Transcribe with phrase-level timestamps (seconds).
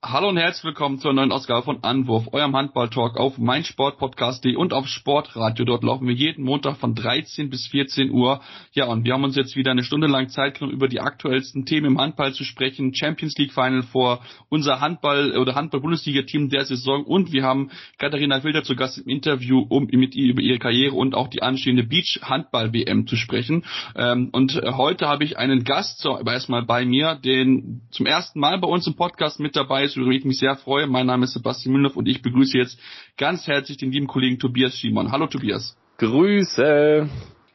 [0.00, 4.86] Hallo und herzlich willkommen zur neuen Ausgabe von Anwurf, eurem Handball-Talk auf meinsportpodcast.de und auf
[4.86, 5.64] Sportradio.
[5.64, 8.40] Dort laufen wir jeden Montag von 13 bis 14 Uhr.
[8.74, 11.66] Ja, und wir haben uns jetzt wieder eine Stunde lang Zeit genommen, über die aktuellsten
[11.66, 12.94] Themen im Handball zu sprechen.
[12.94, 18.62] Champions League Final vor unser Handball- oder Handball-Bundesliga-Team der Saison und wir haben Katharina Wilder
[18.62, 23.08] zu Gast im Interview, um mit ihr über ihre Karriere und auch die anstehende Beach-Handball-WM
[23.08, 23.64] zu sprechen.
[23.96, 28.68] Ähm, und heute habe ich einen Gast, erstmal bei mir, den zum ersten Mal bei
[28.68, 30.86] uns im Podcast mit dabei ist, worüber ich mich sehr freue.
[30.86, 32.78] Mein Name ist Sebastian Müller und ich begrüße jetzt
[33.16, 35.10] ganz herzlich den lieben Kollegen Tobias Schimon.
[35.10, 35.76] Hallo Tobias.
[35.98, 37.08] Grüße.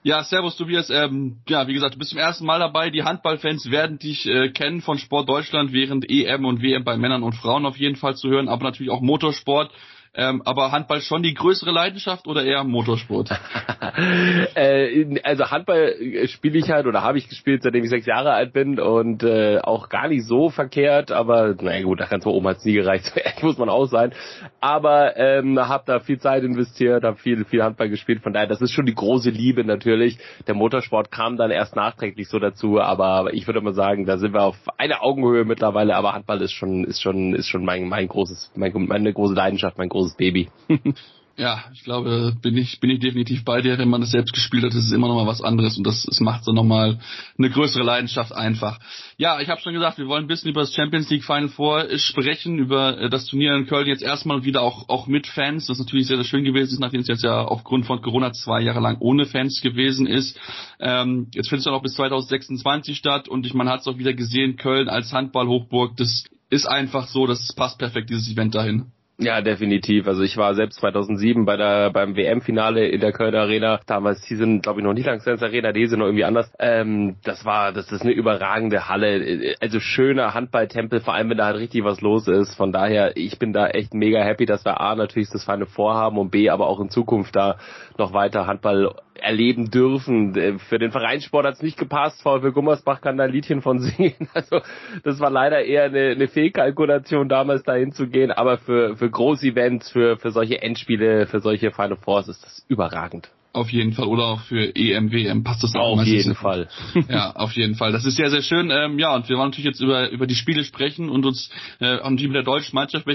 [0.06, 0.90] Ja, servus Tobias.
[0.90, 2.90] Ähm, ja, wie gesagt, du bist zum ersten Mal dabei.
[2.90, 7.23] Die Handballfans werden dich äh, kennen von Sport Deutschland während EM und WM bei Männern
[7.23, 9.72] und Frauen auf jeden Fall zu hören, aber natürlich auch Motorsport.
[10.16, 13.31] Ähm, aber Handball schon die größere Leidenschaft oder eher Motorsport?
[14.56, 15.95] äh, also Handball
[16.28, 19.58] spiele ich halt oder habe ich gespielt, seitdem ich sechs Jahre alt bin und äh,
[19.58, 23.11] auch gar nicht so verkehrt, aber naja gut, nach ganz oben hat es nie gereicht,
[23.41, 24.14] muss man auch sein.
[24.61, 28.61] Aber ähm, habe da viel Zeit investiert, habe viel, viel Handball gespielt, von daher, das
[28.61, 30.19] ist schon die große Liebe natürlich.
[30.45, 34.36] Der Motorsport kam dann erst nachträglich so dazu, aber ich würde mal sagen, da sind
[34.36, 38.08] wir auf einer Augenhöhe mittlerweile, aber Handball ist schon, ist schon, ist schon mein, mein
[38.08, 40.50] großes, mein, meine große Leidenschaft, mein großes Baby.
[41.36, 43.80] Ja, ich glaube, bin ich, bin ich definitiv bei dir.
[43.80, 46.03] Wenn man das selbst gespielt hat, ist es immer noch mal was anderes und das,
[46.03, 47.00] das macht so nochmal
[47.40, 48.80] eine größere Leidenschaft einfach.
[49.18, 51.88] Ja, ich habe schon gesagt, wir wollen ein bisschen über das Champions League Final Four
[51.97, 55.80] sprechen, über äh, das Turnier in Köln jetzt erstmal wieder auch, auch mit Fans, das
[55.80, 58.80] natürlich sehr, sehr schön gewesen ist, nachdem es jetzt ja aufgrund von Corona zwei Jahre
[58.80, 60.40] lang ohne Fans gewesen ist.
[60.80, 63.97] Ähm, jetzt findet es ja noch bis 2026 statt und ich, man hat es auch
[63.97, 68.93] wieder gesehen, Köln als Handball-Hochburg, das ist einfach so, das passt perfekt, dieses Event dahin.
[69.19, 70.07] Ja, definitiv.
[70.07, 73.79] Also ich war selbst 2007 bei der beim WM-Finale in der Kölner Arena.
[73.85, 76.51] Damals die sind, glaube ich, noch nicht Langstens Arena, die sind noch irgendwie anders.
[76.57, 79.56] Ähm, das war, das ist eine überragende Halle.
[79.62, 82.56] Also schöner Handballtempel, vor allem wenn da halt richtig was los ist.
[82.56, 86.18] Von daher, ich bin da echt mega happy, dass wir A natürlich das feine Vorhaben
[86.18, 87.59] und B aber auch in Zukunft da
[88.00, 90.59] noch weiter Handball erleben dürfen.
[90.59, 92.22] Für den Vereinssport hat es nicht gepasst.
[92.22, 94.28] VfL Gummersbach kann da ein Liedchen von singen.
[94.34, 94.62] Also
[95.03, 98.31] das war leider eher eine, eine Fehlkalkulation, damals dahin zu gehen.
[98.31, 103.30] Aber für, für Großevents, für, für solche Endspiele, für solche Final Fours ist das überragend.
[103.56, 104.08] Auf jeden Fall.
[104.08, 106.00] Oder auch für EM, WM passt das auch.
[106.00, 106.68] Auf jeden Fall.
[107.08, 107.91] ja, auf jeden Fall.
[107.91, 108.72] Das ist sehr, sehr schön.
[108.72, 111.97] Ähm, ja, und wir wollen natürlich jetzt über, über die Spiele sprechen und uns äh,
[112.09, 113.06] mit der deutschen Mannschaft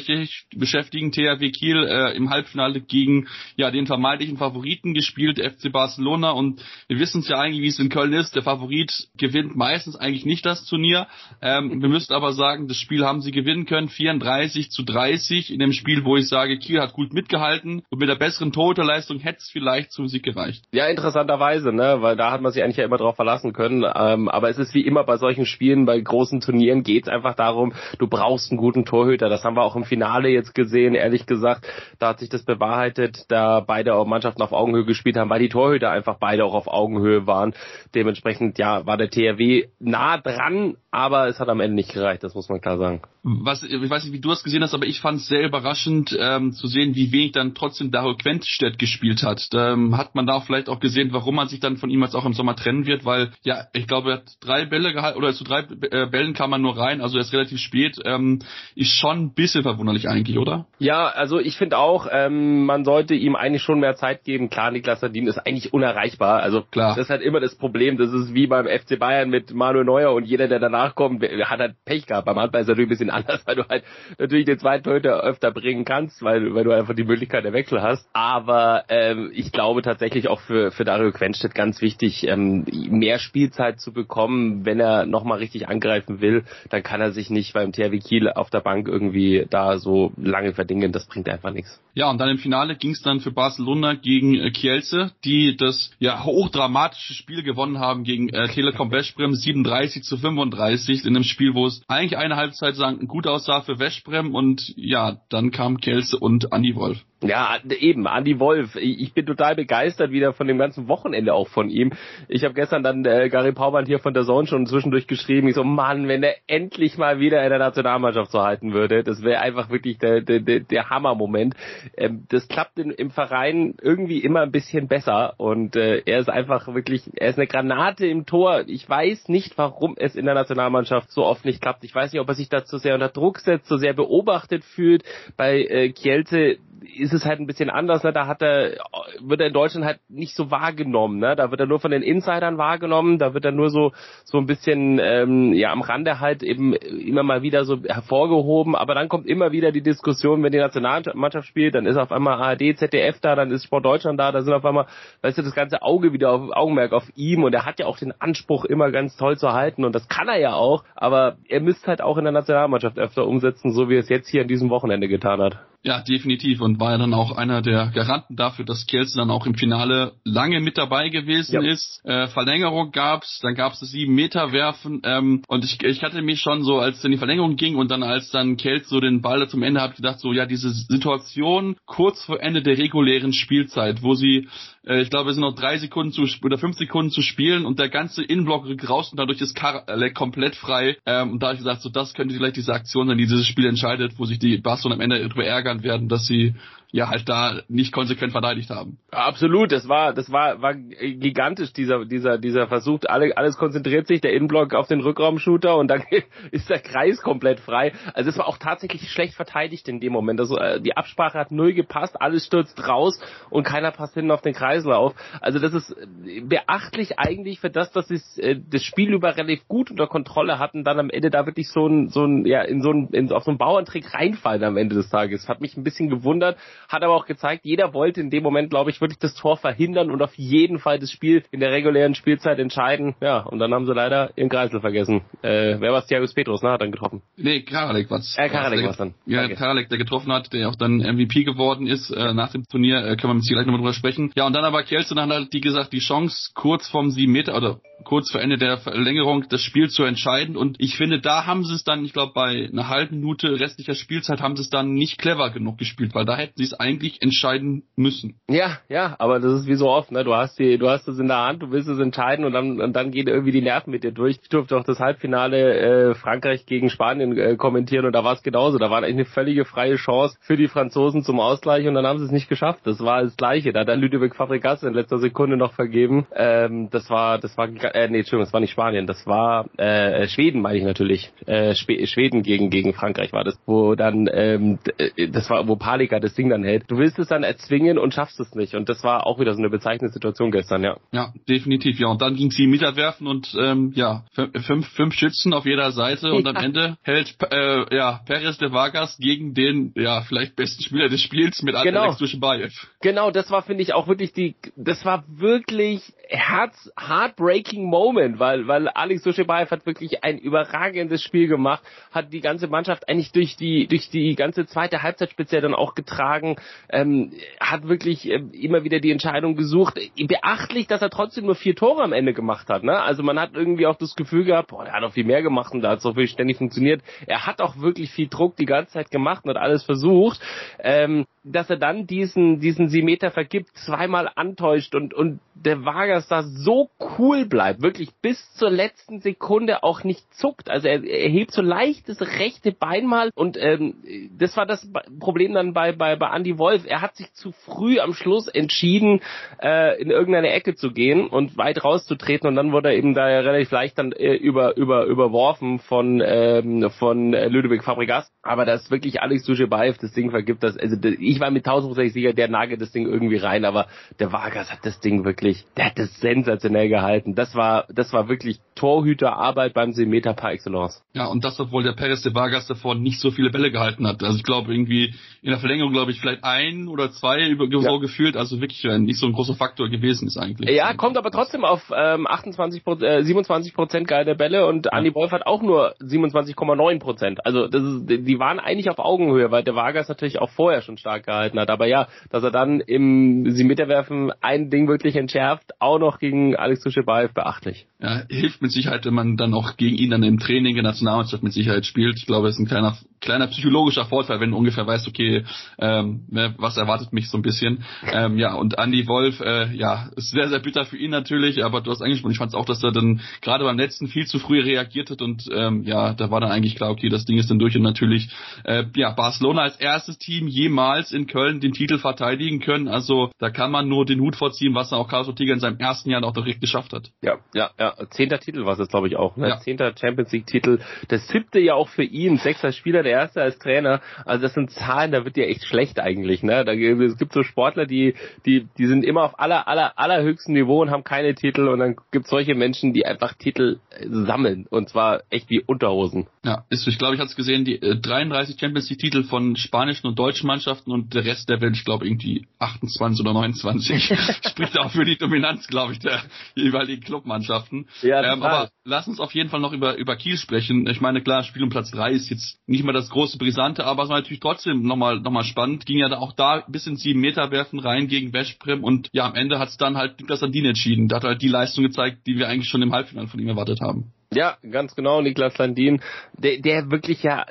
[0.55, 1.11] beschäftigen.
[1.11, 3.27] THW Kiel äh, im Halbfinale gegen
[3.57, 6.31] ja den vermeintlichen Favoriten gespielt, FC Barcelona.
[6.31, 8.37] Und wir wissen es ja eigentlich, wie es in Köln ist.
[8.37, 11.09] Der Favorit gewinnt meistens eigentlich nicht das Turnier.
[11.43, 13.89] Ähm, wir müssen aber sagen, das Spiel haben sie gewinnen können.
[13.89, 17.83] 34 zu 30 in dem Spiel, wo ich sage, Kiel hat gut mitgehalten.
[17.91, 20.65] Und mit der besseren Torhüterleistung hätte es vielleicht zum Sieg gereicht.
[20.73, 23.85] Ja, interessanterweise, ne, weil da hat man sich eigentlich ja immer drauf verlassen können.
[23.95, 27.35] Ähm, aber es ist wie immer bei solchen Spielen, bei großen Turnieren geht es einfach
[27.35, 29.29] darum, du brauchst einen guten Torhüter.
[29.29, 31.67] Das haben wir auch im Finale jetzt gesehen, ehrlich gesagt.
[31.99, 35.91] Da hat sich das bewahrheitet, da beide Mannschaften auf Augenhöhe gespielt haben, weil die Torhüter
[35.91, 37.55] einfach beide auch auf Augenhöhe waren.
[37.95, 42.35] Dementsprechend, ja, war der THW nah dran, aber es hat am Ende nicht gereicht, das
[42.35, 43.03] muss man klar sagen.
[43.23, 46.17] Was, ich weiß nicht, wie du es gesehen hast, aber ich fand es sehr überraschend
[46.19, 49.49] ähm, zu sehen, wie wenig dann trotzdem Dario Quentstedt gespielt hat.
[49.53, 52.25] Ähm, hat man da vielleicht auch gesehen, warum man sich dann von ihm jetzt auch
[52.25, 55.45] im Sommer trennen wird, weil ja, ich glaube, er hat drei Bälle gehalten oder zu
[55.45, 57.97] drei äh, Bällen kam man nur rein, also er ist relativ spät.
[58.05, 58.41] Ähm,
[58.75, 60.67] ist schon ein bisschen verwunderlich eigentlich, oder?
[60.79, 64.51] Ja, also ich finde auch, ähm, man sollte ihm eigentlich schon mehr Zeit geben.
[64.51, 66.43] Klar, Niklas Sardin ist eigentlich unerreichbar.
[66.43, 67.97] Also klar, das ist halt immer das Problem.
[67.97, 71.61] Das ist wie beim FC Bayern mit Manuel Neuer und jeder, der danach kommt, hat
[71.61, 72.27] halt Pech gehabt.
[72.27, 73.85] Beim Handball ist natürlich ein bisschen anders, weil du halt
[74.19, 77.83] natürlich den zweiten Torhüter öfter bringen kannst, weil, weil du einfach die Möglichkeit der Wechsel
[77.83, 78.09] hast.
[78.13, 83.19] Aber ähm, ich glaube tatsächlich, tatsächlich auch für, für Dario Quenstedt ganz wichtig, ähm, mehr
[83.19, 84.65] Spielzeit zu bekommen.
[84.65, 88.49] Wenn er nochmal richtig angreifen will, dann kann er sich nicht beim THW Kiel auf
[88.49, 90.93] der Bank irgendwie da so lange verdingen.
[90.93, 91.79] Das bringt einfach nichts.
[91.93, 95.91] Ja, und dann im Finale ging es dann für Barcelona gegen äh, Kielce, die das
[95.99, 101.55] ja hochdramatische Spiel gewonnen haben gegen äh, Telekom Westbrem 37 zu 35 in einem Spiel,
[101.55, 106.17] wo es eigentlich eine Halbzeit sagen gut aussah für Westbrem und ja, dann kam Kielce
[106.19, 107.05] und Andi Wolf.
[107.21, 108.77] Ja, eben, Andy Wolf.
[108.77, 111.91] Ich bin total begeistert wieder von dem ganzen Wochenende auch von ihm.
[112.29, 115.49] Ich habe gestern dann äh, Gary Paumann hier von der Zone schon zwischendurch geschrieben.
[115.49, 119.23] Ich so, Mann, wenn er endlich mal wieder in der Nationalmannschaft so halten würde, das
[119.23, 121.57] wäre einfach wirklich der, der, der, Hammermoment.
[121.97, 126.31] Ähm, das klappt in, im Verein irgendwie immer ein bisschen besser und äh, er ist
[126.31, 128.63] einfach wirklich, er ist eine Granate im Tor.
[128.69, 131.83] Ich weiß nicht, warum es in der Nationalmannschaft so oft nicht klappt.
[131.83, 134.65] Ich weiß nicht, ob er sich da zu sehr unter Druck setzt, zu sehr beobachtet
[134.65, 135.03] fühlt.
[135.37, 136.59] Bei äh, Kielce
[136.97, 138.03] ist es halt ein bisschen anders.
[138.03, 138.13] Ne?
[138.13, 138.79] Da hat er,
[139.21, 141.19] wird er in Deutschland halt nicht so wahrgenommen.
[141.19, 141.37] Ne?
[141.37, 143.19] Da wird er nur von den Insidern wahrgenommen.
[143.19, 143.93] Da wird er nur so
[144.25, 148.75] so ein bisschen ähm, ja am Rande halt eben immer mal wieder so hervorgehoben.
[148.75, 152.41] Aber dann kommt immer wieder die Diskussion, wenn die Nationalmannschaft spielt, dann ist auf einmal
[152.41, 154.33] ARD, ZDF da, dann ist Sport Deutschland da.
[154.33, 154.87] Da sind auf einmal,
[155.23, 157.45] weißt du, das ganze Auge wieder auf Augenmerk auf ihm.
[157.45, 159.85] Und er hat ja auch den Anspruch, immer ganz toll zu halten.
[159.85, 160.85] Und das kann er ja auch.
[160.95, 164.29] Aber er müsste halt auch in der Nationalmannschaft öfter umsetzen, so wie er es jetzt
[164.29, 165.59] hier an diesem Wochenende getan hat.
[165.83, 166.61] Ja, definitiv.
[166.61, 170.15] Und war ja dann auch einer der Garanten dafür, dass Kielce dann auch im Finale
[170.25, 171.71] lange mit dabei gewesen ja.
[171.71, 172.01] ist.
[172.05, 175.01] Äh, Verlängerung gab's, dann gab's das sieben Meter werfen.
[175.05, 178.03] Ähm, und ich, ich hatte mich schon so, als dann die Verlängerung ging und dann
[178.03, 182.25] als dann Kielce so den Ball zum Ende hat, gedacht, so ja, diese Situation kurz
[182.25, 184.49] vor Ende der regulären Spielzeit, wo sie,
[184.87, 187.79] äh, ich glaube, es sind noch drei Sekunden zu oder fünf Sekunden zu spielen und
[187.79, 190.97] der ganze Innenblock rückt raus und dadurch ist Karalek komplett frei.
[191.07, 193.47] Ähm, und da habe ich gesagt, so das könnte vielleicht diese Aktion sein, die dieses
[193.47, 196.55] Spiel entscheidet, wo sich die Barcelona am Ende darüber ärgern werden, dass sie
[196.91, 198.99] ja halt da nicht konsequent verteidigt haben.
[199.11, 204.23] Absolut, das war das war war gigantisch dieser dieser dieser Versuch, alle, alles konzentriert sich
[204.23, 206.03] der Innenblock auf den Rückraumshooter und dann
[206.51, 207.93] ist der Kreis komplett frei.
[208.15, 210.41] Also es war auch tatsächlich schlecht verteidigt in dem Moment.
[210.41, 213.21] Also äh, die Absprache hat null gepasst, alles stürzt raus
[213.51, 215.15] und keiner passt hinten auf den Kreislauf.
[215.41, 215.97] Also das ist
[216.43, 220.85] beachtlich eigentlich für das, dass sie äh, das Spiel über relativ gut unter Kontrolle hatten,
[220.85, 223.45] dann am Ende da wirklich so ein so ein ja in so ein in, auf
[223.45, 225.49] so einen Bauerntrick reinfallen am Ende des Tages.
[225.49, 226.57] Hat mich ein bisschen gewundert
[226.89, 230.11] hat aber auch gezeigt, jeder wollte in dem Moment, glaube ich, wirklich das Tor verhindern
[230.11, 233.15] und auf jeden Fall das Spiel in der regulären Spielzeit entscheiden.
[233.21, 235.23] Ja, und dann haben sie leider ihren Kreisel vergessen.
[235.43, 236.07] Äh, wer war es?
[236.07, 236.71] Thiago Petrus, ne?
[236.71, 237.23] Hat dann getroffen.
[237.37, 238.37] Nee, Karalek war's.
[238.39, 239.15] Äh, Karalek war's dann.
[239.27, 239.57] Ja, Danke.
[239.57, 243.17] Karalek, der getroffen hat, der auch dann MVP geworden ist äh, nach dem Turnier, äh,
[243.17, 244.33] können wir mit gleich nochmal drüber sprechen.
[244.35, 247.57] Ja, und dann aber Kielce, dann hat die gesagt, die Chance kurz vom 7 Meter
[247.57, 250.57] oder kurz vor Ende der Verlängerung das Spiel zu entscheiden.
[250.57, 253.95] Und ich finde, da haben sie es dann, ich glaube, bei einer halben Minute restlicher
[253.95, 257.23] Spielzeit haben sie es dann nicht clever genug gespielt, weil da hätten sie es eigentlich
[257.23, 258.41] entscheiden müssen.
[258.49, 260.25] Ja, ja, aber das ist wie so oft, ne?
[260.25, 262.81] Du hast die, du hast es in der Hand, du willst es entscheiden und dann,
[262.81, 264.39] und dann gehen irgendwie die Nerven mit dir durch.
[264.43, 268.43] Ich durfte auch das Halbfinale äh, Frankreich gegen Spanien äh, kommentieren und da war es
[268.43, 268.79] genauso.
[268.79, 272.19] Da war eigentlich eine völlige freie Chance für die Franzosen zum Ausgleich und dann haben
[272.19, 272.81] sie es nicht geschafft.
[272.85, 273.73] Das war das Gleiche.
[273.73, 276.27] Da hat der Ludovic Fabregas in letzter Sekunde noch vergeben.
[276.35, 280.29] Ähm, das war, das war äh, nee, Entschuldigung, das war nicht Spanien, das war äh,
[280.29, 281.31] Schweden, meine ich natürlich.
[281.47, 286.21] Äh, Schweden gegen gegen Frankreich war das, wo dann ähm, äh, das war, wo Palika
[286.21, 286.85] das Ding dann hält.
[286.89, 288.75] Du willst es dann erzwingen und schaffst es nicht.
[288.75, 290.97] Und das war auch wieder so eine bezeichnende Situation gestern, ja.
[291.13, 292.09] Ja, definitiv, ja.
[292.09, 296.33] Und dann ging sie Meter werfen und ähm, ja, fünf, fünf Schützen auf jeder Seite
[296.33, 296.53] und ja.
[296.53, 301.21] am Ende hält äh, ja Perez de Vargas gegen den ja vielleicht besten Spieler des
[301.21, 302.03] Spiels mit genau.
[302.03, 302.73] Alex Duschebaev.
[303.01, 308.67] Genau, das war finde ich auch wirklich die das war wirklich Herz heartbreaking Moment, weil
[308.67, 311.83] weil Alex Duschebaev hat wirklich ein überragendes Spiel gemacht,
[312.13, 315.95] hat die ganze Mannschaft eigentlich durch die durch die ganze zweite Halbzeit speziell dann auch
[315.95, 316.57] getragen,
[316.91, 319.99] ähm, hat wirklich äh, immer wieder die Entscheidung gesucht.
[320.17, 322.83] Beachtlich, dass er trotzdem nur vier Tore am Ende gemacht hat.
[322.83, 323.01] Ne?
[323.01, 325.73] Also man hat irgendwie auch das Gefühl gehabt, boah, er hat noch viel mehr gemacht
[325.73, 327.03] und da hat so viel ständig funktioniert.
[327.27, 330.41] Er hat auch wirklich viel Druck die ganze Zeit gemacht und hat alles versucht.
[330.79, 336.43] Ähm, dass er dann diesen, diesen Simeter vergibt, zweimal antäuscht und, und der Vargas da
[336.43, 340.71] so cool bleibt, wirklich bis zur letzten Sekunde auch nicht zuckt.
[340.71, 343.95] Also er, er hebt so leicht das rechte Bein mal und ähm,
[344.37, 344.89] das war das
[345.21, 346.85] Problem dann bei, bei, bei Andy Wolf.
[346.87, 349.21] Er hat sich zu früh am Schluss entschieden,
[349.63, 353.25] äh, in irgendeine Ecke zu gehen und weit rauszutreten und dann wurde er eben da
[353.25, 358.31] relativ leicht dann äh, über, über, überworfen von, ähm, von Ludovic Fabregas.
[358.43, 362.33] Aber das wirklich Alex Duschebaev das Ding vergibt, das, also ich war mir tausendprozentig sicher,
[362.33, 365.99] der nagelt das Ding irgendwie rein, aber der Vargas hat das Ding wirklich, der hat
[365.99, 367.35] das sensationell gehalten.
[367.35, 371.03] Das war, das war wirklich Torhüterarbeit beim Seemeter par excellence.
[371.13, 374.23] Ja, und das, obwohl der Perez de Vargas davor nicht so viele Bälle gehalten hat.
[374.23, 377.81] Also ich glaube irgendwie in der Verlängerung, glaube ich, vielleicht ein oder zwei über ja.
[377.81, 380.71] so gefühlt, also wirklich äh, nicht so ein großer Faktor gewesen ist eigentlich.
[380.71, 384.97] Ja, kommt aber trotzdem auf ähm, 28 äh, 27 Prozent geile Bälle und ja.
[384.97, 387.45] Andy Wolf hat auch nur 27,9 Prozent.
[387.45, 390.99] Also das ist, die waren eigentlich auf Augenhöhe, weil der Vargas natürlich auch vorher schon
[390.99, 391.71] stark gehalten hat.
[391.71, 396.81] Aber ja, dass er dann im Siebenmeterwerfen ein Ding wirklich entschärft, auch noch gegen Alex
[396.81, 397.87] Tuschebaev beachtlich.
[398.01, 400.93] Ja, hilft mit Sicherheit, wenn man dann auch gegen ihn dann im Training in der
[400.93, 402.19] Nationalmannschaft mit Sicherheit spielt.
[402.19, 405.45] Ich glaube, es ist ein kleiner kleiner psychologischer Vorteil, wenn du ungefähr weißt, okay,
[405.79, 407.85] ähm, ne, was erwartet mich so ein bisschen.
[408.13, 411.81] Ähm, ja, und Andy Wolf, äh, ja, ist sehr, sehr bitter für ihn natürlich, aber
[411.81, 414.39] du hast angesprochen, ich fand es auch, dass er dann gerade beim letzten viel zu
[414.39, 417.51] früh reagiert hat und ähm, ja, da war dann eigentlich klar, okay, das Ding ist
[417.51, 418.29] dann durch und natürlich,
[418.65, 423.51] äh, ja, Barcelona als erstes Team jemals in Köln den Titel verteidigen können, also da
[423.51, 426.33] kann man nur den Hut vorziehen, was auch Carlos Ortega in seinem ersten Jahr noch
[426.33, 427.11] direkt geschafft hat.
[427.23, 429.49] Ja, ja, ja, zehnter Titel war es, glaube ich, auch, ne?
[429.49, 429.59] Ja.
[429.61, 430.79] Zehnter Champions League Titel,
[431.11, 434.01] der siebte ja auch für ihn, sechster Spieler der erste als Trainer.
[434.25, 436.43] Also das sind Zahlen, da wird ja echt schlecht eigentlich.
[436.43, 436.65] Ne?
[436.65, 438.15] Da, es gibt so Sportler, die,
[438.47, 441.97] die, die sind immer auf aller, aller, allerhöchstem Niveau und haben keine Titel und dann
[442.11, 446.27] gibt es solche Menschen, die einfach Titel äh, sammeln und zwar echt wie Unterhosen.
[446.45, 449.57] Ja, ist, ich glaube, ich hatte es gesehen, die äh, 33 Champions League Titel von
[449.57, 454.05] spanischen und deutschen Mannschaften und der Rest der Welt, ich glaube, irgendwie 28 oder 29.
[454.49, 456.23] Spricht auch für die Dominanz, glaube ich, der
[456.55, 457.87] jeweiligen Clubmannschaften.
[458.03, 460.87] Ja, ähm, aber lass uns auf jeden Fall noch über, über Kiel sprechen.
[460.89, 464.05] Ich meine, klar, Spiel um Platz 3 ist jetzt nicht mal das große Brisante, aber
[464.05, 465.87] es war natürlich trotzdem nochmal noch mal spannend.
[465.87, 469.27] Ging ja da auch da bis ins sieben Meter werfen rein gegen Veszprem und ja,
[469.27, 471.09] am Ende hat es dann halt Niklas Landin entschieden.
[471.09, 473.81] Der hat halt die Leistung gezeigt, die wir eigentlich schon im Halbfinale von ihm erwartet
[473.81, 474.13] haben.
[474.31, 476.03] Ja, ganz genau, Niklas Landin,
[476.35, 477.47] der, der wirklich ja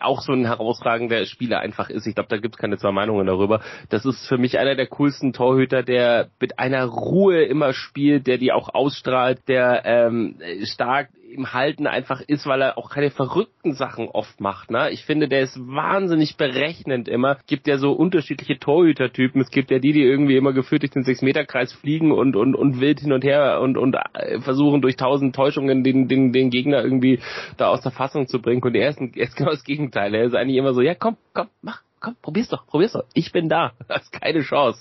[0.00, 2.06] auch so ein herausragender Spieler einfach ist.
[2.06, 3.60] Ich glaube, da gibt's keine zwei Meinungen darüber.
[3.88, 8.38] Das ist für mich einer der coolsten Torhüter, der mit einer Ruhe immer spielt, der
[8.38, 13.72] die auch ausstrahlt, der ähm, stark im Halten einfach ist, weil er auch keine verrückten
[13.72, 14.70] Sachen oft macht.
[14.70, 14.90] Ne?
[14.90, 17.38] Ich finde, der ist wahnsinnig berechnend immer.
[17.46, 19.40] Gibt ja so unterschiedliche Torhütertypen.
[19.40, 22.80] Es gibt ja die, die irgendwie immer geführt durch den 6-Meter-Kreis fliegen und, und, und
[22.80, 26.82] wild hin und her und, und äh, versuchen durch tausend Täuschungen den, den, den Gegner
[26.82, 27.20] irgendwie
[27.56, 28.62] da aus der Fassung zu bringen.
[28.62, 30.14] Und er ist, er ist genau das Gegenteil.
[30.14, 33.04] Er ist eigentlich immer so, ja komm, komm, mach, komm, probier's doch, probier's doch.
[33.14, 33.72] Ich bin da.
[33.88, 34.80] Das ist keine Chance.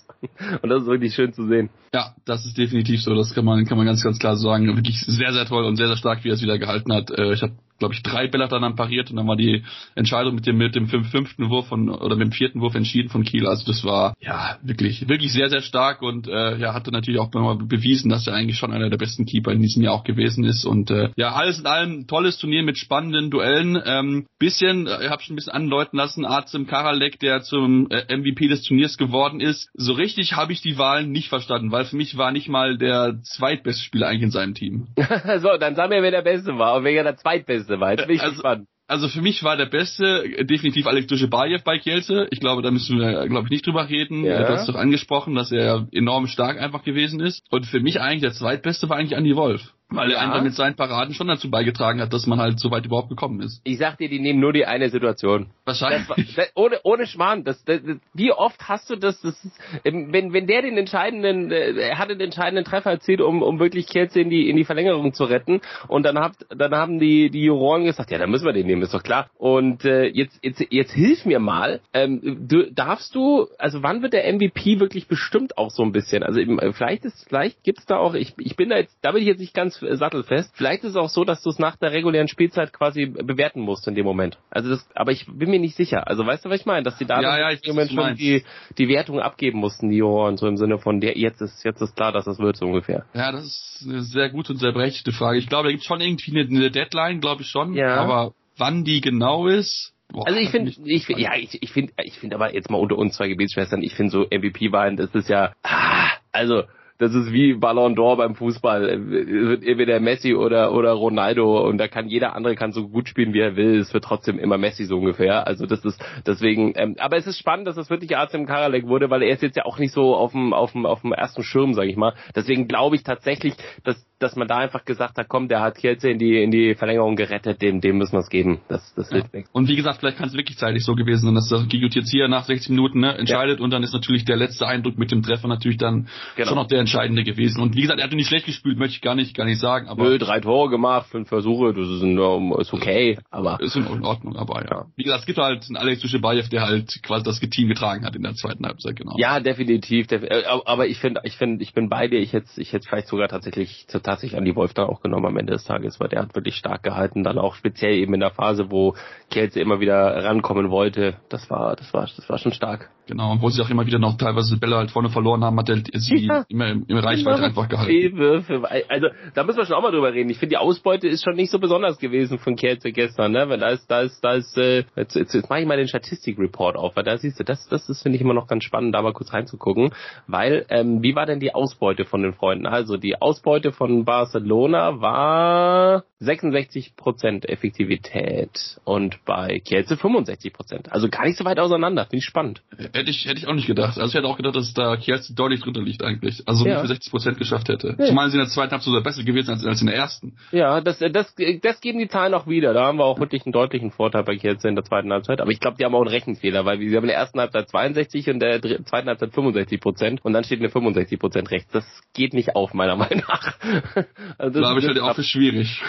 [0.62, 1.70] Und das ist wirklich schön zu sehen.
[1.94, 3.13] Ja, das ist definitiv so.
[3.16, 4.68] Das kann man, kann man ganz, ganz klar sagen.
[4.75, 7.12] Wirklich sehr, sehr toll und sehr, sehr stark, wie er es wieder gehalten hat.
[7.12, 9.63] Äh, ich habe glaube ich, drei Bälle dann pariert und dann war die
[9.95, 13.23] Entscheidung mit dem, mit dem fünften Wurf von, oder mit dem vierten Wurf entschieden von
[13.23, 13.47] Kiel.
[13.47, 17.33] Also das war, ja, wirklich, wirklich sehr, sehr stark und, äh, ja, hatte natürlich auch
[17.33, 20.43] mal bewiesen, dass er eigentlich schon einer der besten Keeper in diesem Jahr auch gewesen
[20.43, 23.81] ist und, äh, ja, alles in allem tolles Turnier mit spannenden Duellen.
[23.83, 28.15] Ähm, bisschen, äh, ich habe schon ein bisschen andeuten lassen, Azim Karalek, der zum äh,
[28.15, 29.69] MVP des Turniers geworden ist.
[29.73, 33.17] So richtig habe ich die Wahlen nicht verstanden, weil für mich war nicht mal der
[33.23, 34.88] zweitbeste Spieler eigentlich in seinem Team.
[35.39, 37.92] so, dann sag mir, wer der Beste war und wer der zweitbeste Beste war.
[37.92, 38.68] Jetzt bin ich also, gespannt.
[38.88, 42.28] Also für mich war der Beste definitiv Alex Duschebaev bei Kielce.
[42.30, 44.25] Ich glaube, da müssen wir, glaube ich, nicht drüber reden.
[44.25, 44.46] Ja.
[44.46, 47.42] Du hast doch angesprochen, dass er enorm stark einfach gewesen ist.
[47.51, 49.74] Und für mich eigentlich der Zweitbeste war eigentlich Andy Wolf.
[49.91, 50.17] Weil ja.
[50.17, 53.10] er einfach mit seinen Paraden schon dazu beigetragen hat, dass man halt so weit überhaupt
[53.10, 53.62] gekommen ist.
[53.65, 55.48] Ich sag dir, die nehmen nur die eine Situation.
[55.65, 56.07] Wahrscheinlich.
[56.07, 57.43] Das, das, ohne, ohne Schmarrn.
[57.43, 57.81] Das, das,
[58.13, 59.36] wie oft hast du das, das
[59.83, 63.60] ähm, wenn, wenn der den entscheidenden, äh, er hat den entscheidenden Treffer erzielt, um, um
[63.60, 65.62] wirklich Kielce in die, in die Verlängerung zu retten.
[65.89, 68.81] Und dann habt, dann haben die, die Juroren gesagt, ja, dann müssen wir den nehmen,
[68.81, 69.29] ist doch klar.
[69.38, 71.81] Und äh, jetzt, jetzt, jetzt hilf mir mal.
[71.93, 76.24] Ähm, du, darfst du, also wann wird der MVP wirklich bestimmt auch so ein bisschen?
[76.24, 79.21] Also eben, vielleicht ist, vielleicht gibt's da auch, ich, ich bin da jetzt, da bin
[79.21, 80.55] ich jetzt nicht ganz sattelfest.
[80.55, 83.88] Vielleicht ist es auch so, dass du es nach der regulären Spielzeit quasi bewerten musst
[83.88, 84.38] in dem Moment.
[84.50, 86.07] Also das, aber ich bin mir nicht sicher.
[86.07, 86.83] Also weißt du, was ich meine?
[86.83, 88.43] Dass die da ja, ja, im Moment schon die,
[88.77, 91.95] die Wertung abgeben mussten, die Ohren, so im Sinne von der, jetzt ist, jetzt ist
[91.95, 93.05] klar, dass das wird so ungefähr.
[93.13, 95.38] Ja, das ist eine sehr gute und sehr berechtigte Frage.
[95.38, 97.73] Ich glaube, da gibt es schon irgendwie eine, eine Deadline, glaube ich schon.
[97.73, 97.95] Ja.
[97.95, 101.93] Aber wann die genau ist, Boah, also ich finde, ich find, ja, ich, ich finde,
[102.03, 105.29] ich finde aber jetzt mal unter uns zwei Gebetsschwestern, ich finde so MVP-Wahlen, das ist
[105.29, 106.63] ja, ah, also
[107.01, 108.86] das ist wie Ballon d'Or beim Fußball.
[108.86, 113.10] Es wird entweder Messi oder, oder Ronaldo und da kann jeder andere kann so gut
[113.10, 113.79] spielen, wie er will.
[113.79, 115.48] Es wird trotzdem immer Messi so ungefähr.
[115.48, 119.10] Also das ist deswegen, ähm, aber es ist spannend, dass es wirklich Azem Karalek wurde,
[119.10, 121.41] weil er ist jetzt ja auch nicht so auf dem, auf dem, auf dem ersten
[121.41, 122.13] Schirm, sage ich mal.
[122.36, 126.08] Deswegen glaube ich tatsächlich, dass, dass man da einfach gesagt hat, komm, der hat Kielce
[126.08, 128.60] in die, in die Verlängerung gerettet, dem, dem müssen wir es geben.
[128.67, 129.39] Das, das hilft ja.
[129.39, 129.50] nichts.
[129.53, 132.43] Und wie gesagt, vielleicht kann es wirklich zeitig so gewesen sein, dass der Gigutier nach
[132.43, 133.63] 60 Minuten ne, entscheidet ja.
[133.63, 136.48] und dann ist natürlich der letzte Eindruck mit dem Treffer natürlich dann genau.
[136.48, 137.62] schon noch der Entscheidende gewesen.
[137.62, 139.88] Und wie gesagt, er hatte nicht schlecht gespielt, möchte ich gar nicht, gar nicht sagen.
[139.88, 142.17] Aber Nö, drei Tore gemacht, fünf Versuche, das ist, ein,
[142.60, 143.60] ist okay, aber.
[143.62, 144.86] Ist in Ordnung, aber ja.
[144.95, 148.15] Wie gesagt, es gibt halt einen Alex Duschebaev, der halt quasi das Team getragen hat
[148.15, 149.15] in der zweiten Halbzeit, genau.
[149.17, 150.07] Ja, definitiv.
[150.07, 152.19] Def äh, aber ich finde, ich finde, ich bin bei dir.
[152.19, 155.38] Ich hätte, ich hätte vielleicht sogar tatsächlich, tatsächlich an die Wolf da auch genommen am
[155.38, 157.24] Ende des Tages, weil der hat wirklich stark gehalten.
[157.24, 158.95] Dann auch speziell eben in der Phase, wo
[159.29, 161.15] Kelze immer wieder rankommen wollte.
[161.29, 162.89] Das war, das war, das war schon stark.
[163.07, 165.69] Genau, und wo sie auch immer wieder noch teilweise Bälle halt vorne verloren haben, hat
[165.69, 166.45] er sie ja.
[166.48, 167.92] immer im, im Reichweite einfach gehalten.
[167.92, 168.63] Fehlwürfe.
[168.90, 170.30] Also da müssen wir schon auch mal drüber reden.
[170.30, 173.50] Ich finde die Ausbeute ist schon nicht so besonders gewesen von Kelze gestern, ne?
[173.50, 175.88] Weil da ist, da ist, da ist, äh, jetzt, jetzt, jetzt mache ich mal den
[175.88, 178.96] Statistikreport auf, weil da siehst du, das, das ist finde ich immer noch ganz spannend,
[178.96, 179.92] da mal kurz reinzugucken,
[180.28, 182.66] weil ähm, wie war denn die Ausbeute von den Freunden?
[182.66, 190.90] Also die Ausbeute von Barcelona war 66% Effektivität und bei Kielce 65%.
[190.90, 192.06] Also gar nicht so weit auseinander.
[192.06, 192.62] Finde ich spannend.
[192.78, 193.98] Hätte ich, hätte ich auch nicht gedacht.
[193.98, 196.44] Also ich hätte auch gedacht, dass da Kielce deutlich drunter liegt eigentlich.
[196.48, 196.82] Also ja.
[196.82, 197.96] nicht für 60% geschafft hätte.
[197.98, 198.06] Ja.
[198.06, 200.34] Zumal sie in der zweiten Halbzeit sogar besser gewesen als, als in der ersten.
[200.51, 202.74] Ja, das, das, das geben die Zahlen auch wieder.
[202.74, 205.41] Da haben wir auch wirklich einen deutlichen Vorteil bei Kielce in der zweiten Halbzeit.
[205.41, 207.70] Aber ich glaube, die haben auch einen Rechenfehler, weil wir haben in der ersten Halbzeit
[207.70, 211.72] 62 und der zweiten Halbzeit 65% und dann steht eine 65% rechts.
[211.72, 213.53] Das geht nicht auf, meiner Meinung nach.
[214.38, 215.82] also das glaube ich halt auch für schwierig.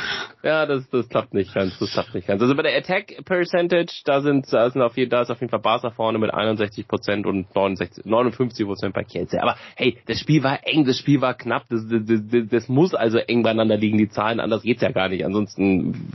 [0.43, 2.43] Ja, das, das klappt nicht ganz, das klappt nicht ganz.
[2.43, 5.50] Also bei der Attack Percentage, da sind, da sind auf jeden, da ist auf jeden
[5.50, 9.41] Fall Barca vorne mit 61 Prozent und 69, 59 Prozent bei Kielce.
[9.41, 12.95] Aber hey, das Spiel war eng, das Spiel war knapp, das, das, das, das muss
[12.95, 15.25] also eng beieinander liegen, die Zahlen, anders geht's ja gar nicht.
[15.25, 16.12] Ansonsten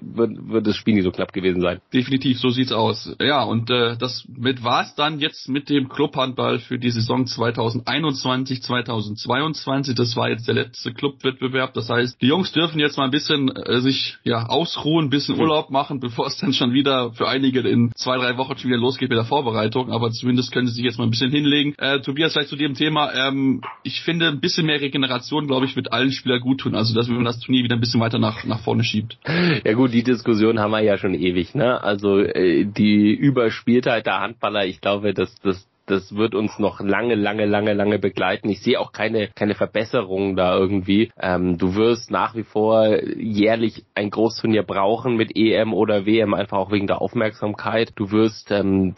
[0.00, 1.80] wird, das Spiel nicht so knapp gewesen sein.
[1.92, 3.14] Definitiv, so sieht's aus.
[3.20, 8.62] Ja, und äh, das mit war's dann jetzt mit dem Clubhandball für die Saison 2021,
[8.62, 9.94] 2022.
[9.94, 11.74] Das war jetzt der letzte Clubwettbewerb.
[11.74, 15.38] Das heißt, die Jungs dürfen jetzt mal ein bisschen äh, sich ja ausruhen, ein bisschen
[15.38, 18.80] Urlaub machen, bevor es dann schon wieder für einige in zwei, drei Wochen schon wieder
[18.80, 19.90] losgeht mit der Vorbereitung.
[19.92, 21.74] Aber zumindest können sie sich jetzt mal ein bisschen hinlegen.
[21.78, 23.12] Äh, Tobias, vielleicht zu dem Thema.
[23.14, 26.74] Ähm, ich finde, ein bisschen mehr Regeneration, glaube ich, wird allen Spielern gut tun.
[26.74, 29.18] Also, dass man das Turnier wieder ein bisschen weiter nach, nach vorne schiebt.
[29.64, 31.54] Ja gut, die Diskussion haben wir ja schon ewig.
[31.54, 31.82] Ne?
[31.82, 37.14] Also äh, die Überspieltheit der Handballer, ich glaube, dass das das wird uns noch lange,
[37.14, 38.48] lange, lange, lange begleiten.
[38.48, 41.10] Ich sehe auch keine, keine Verbesserung da irgendwie.
[41.20, 46.58] Ähm, du wirst nach wie vor jährlich ein Großturnier brauchen mit EM oder WM, einfach
[46.58, 47.92] auch wegen der Aufmerksamkeit.
[47.96, 48.94] Du wirst ähm,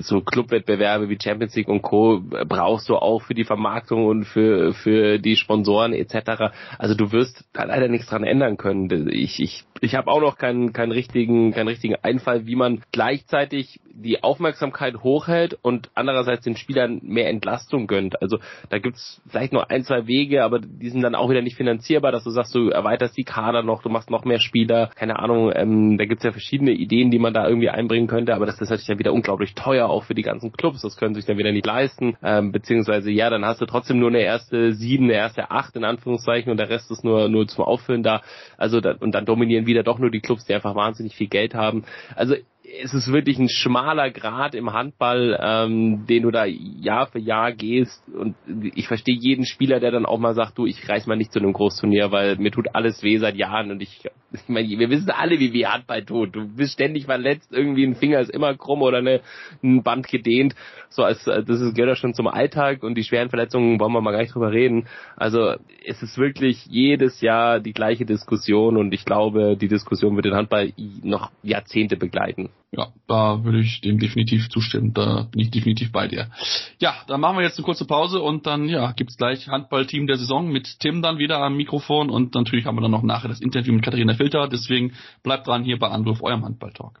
[0.00, 2.20] so Clubwettbewerbe wie Champions League und Co.
[2.46, 6.52] brauchst du auch für die Vermarktung und für, für die Sponsoren etc.
[6.78, 9.08] Also du wirst da leider nichts dran ändern können.
[9.10, 13.80] Ich, ich, ich habe auch noch keinen, keinen richtigen, keinen richtigen Einfall, wie man gleichzeitig
[13.98, 18.20] die Aufmerksamkeit hochhält und andererseits den Spielern mehr Entlastung gönnt.
[18.22, 21.56] Also da gibt's vielleicht noch ein, zwei Wege, aber die sind dann auch wieder nicht
[21.56, 25.18] finanzierbar, dass du sagst, du erweiterst die Kader noch, du machst noch mehr Spieler, keine
[25.18, 28.60] Ahnung, ähm, da gibt's ja verschiedene Ideen, die man da irgendwie einbringen könnte, aber das
[28.60, 31.38] ist natürlich dann wieder unglaublich teuer, auch für die ganzen Clubs, das können sich dann
[31.38, 35.14] wieder nicht leisten, ähm, beziehungsweise ja, dann hast du trotzdem nur eine erste sieben, eine
[35.14, 38.22] erste acht in Anführungszeichen und der Rest ist nur, nur zum Auffüllen da,
[38.56, 41.54] also da, und dann dominieren wieder doch nur die Clubs, die einfach wahnsinnig viel Geld
[41.54, 41.84] haben.
[42.14, 42.34] Also
[42.82, 47.52] es ist wirklich ein schmaler Grad im Handball, ähm, den du da Jahr für Jahr
[47.52, 48.02] gehst.
[48.08, 48.34] Und
[48.74, 51.38] ich verstehe jeden Spieler, der dann auch mal sagt, du, ich reiß mal nicht zu
[51.38, 54.00] einem Großturnier, weil mir tut alles weh seit Jahren und ich,
[54.32, 56.34] ich meine, wir wissen alle, wie weh Handball tut.
[56.34, 59.20] Du bist ständig verletzt, irgendwie ein Finger ist immer krumm oder eine,
[59.62, 60.54] ein Band gedehnt.
[60.88, 64.00] So als das ist, gehört ja schon zum Alltag und die schweren Verletzungen wollen wir
[64.00, 64.86] mal gar nicht drüber reden.
[65.16, 70.26] Also es ist wirklich jedes Jahr die gleiche Diskussion und ich glaube, die Diskussion wird
[70.26, 72.50] den Handball noch Jahrzehnte begleiten.
[72.72, 74.92] Ja, da würde ich dem definitiv zustimmen.
[74.92, 76.30] Da bin ich definitiv bei dir.
[76.78, 80.16] Ja, dann machen wir jetzt eine kurze Pause und dann ja gibt's gleich Handballteam der
[80.16, 83.40] Saison mit Tim dann wieder am Mikrofon und natürlich haben wir dann noch nachher das
[83.40, 84.48] Interview mit Katharina Filter.
[84.48, 87.00] Deswegen bleibt dran hier bei Anruf eurem Handballtalk.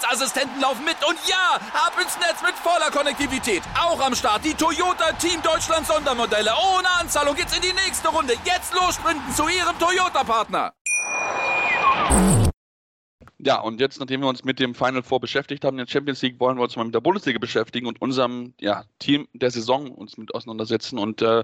[0.01, 0.97] Sicherheitsassistenten laufen mit.
[1.07, 3.61] Und ja, ab ins Netz mit voller Konnektivität.
[3.79, 6.51] Auch am Start die Toyota Team Deutschland Sondermodelle.
[6.75, 8.33] Ohne Anzahlung geht's in die nächste Runde.
[8.45, 10.73] Jetzt los sprinten zu ihrem Toyota-Partner.
[13.43, 16.21] Ja, und jetzt, nachdem wir uns mit dem Final Four beschäftigt haben, in der Champions
[16.21, 19.89] League, wollen wir uns mal mit der Bundesliga beschäftigen und unserem ja, Team der Saison
[19.89, 20.99] uns mit auseinandersetzen.
[20.99, 21.43] Und äh,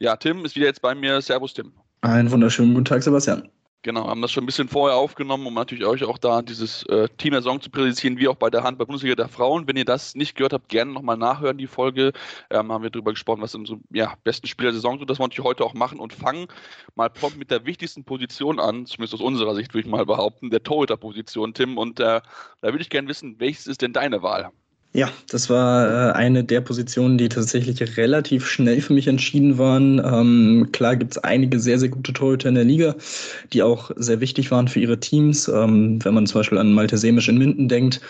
[0.00, 1.20] ja, Tim ist wieder jetzt bei mir.
[1.20, 1.72] Servus, Tim.
[2.00, 3.48] Einen wunderschönen guten Tag, Sebastian.
[3.86, 7.08] Genau, haben das schon ein bisschen vorher aufgenommen, um natürlich euch auch da dieses äh,
[7.18, 9.68] Team der Saison zu präsentieren, wie auch bei der Handball-Bundesliga der Frauen.
[9.68, 12.12] Wenn ihr das nicht gehört habt, gerne nochmal nachhören, die Folge.
[12.50, 15.08] Ähm, haben wir darüber gesprochen, was unsere ja, besten Spieler der Saison sind.
[15.08, 16.48] Das wir natürlich heute auch machen und fangen
[16.96, 20.50] mal prompt mit der wichtigsten Position an, zumindest aus unserer Sicht würde ich mal behaupten,
[20.50, 21.78] der Torhüter-Position, Tim.
[21.78, 22.22] Und äh, da
[22.62, 24.50] würde ich gerne wissen, welches ist denn deine Wahl?
[24.96, 30.00] Ja, das war äh, eine der Positionen, die tatsächlich relativ schnell für mich entschieden waren.
[30.02, 32.94] Ähm, klar gibt es einige sehr, sehr gute Torhüter in der Liga,
[33.52, 36.96] die auch sehr wichtig waren für ihre Teams, ähm, wenn man zum Beispiel an Malte
[36.96, 38.00] Semisch in Minden denkt.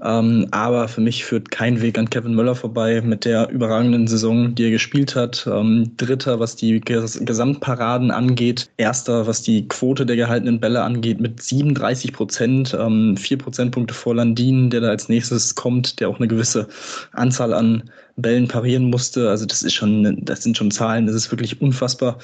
[0.00, 4.54] Ähm, aber für mich führt kein Weg an Kevin Möller vorbei mit der überragenden Saison,
[4.54, 5.48] die er gespielt hat.
[5.50, 8.70] Ähm, Dritter, was die Ges Gesamtparaden angeht.
[8.76, 12.76] Erster, was die Quote der gehaltenen Bälle angeht, mit 37 Prozent.
[12.78, 16.68] Ähm, vier Prozentpunkte vor Landin, der da als nächstes kommt, der auch eine gewisse
[17.12, 19.28] Anzahl an Bällen parieren musste.
[19.28, 22.18] Also das ist schon, das sind schon Zahlen, das ist wirklich unfassbar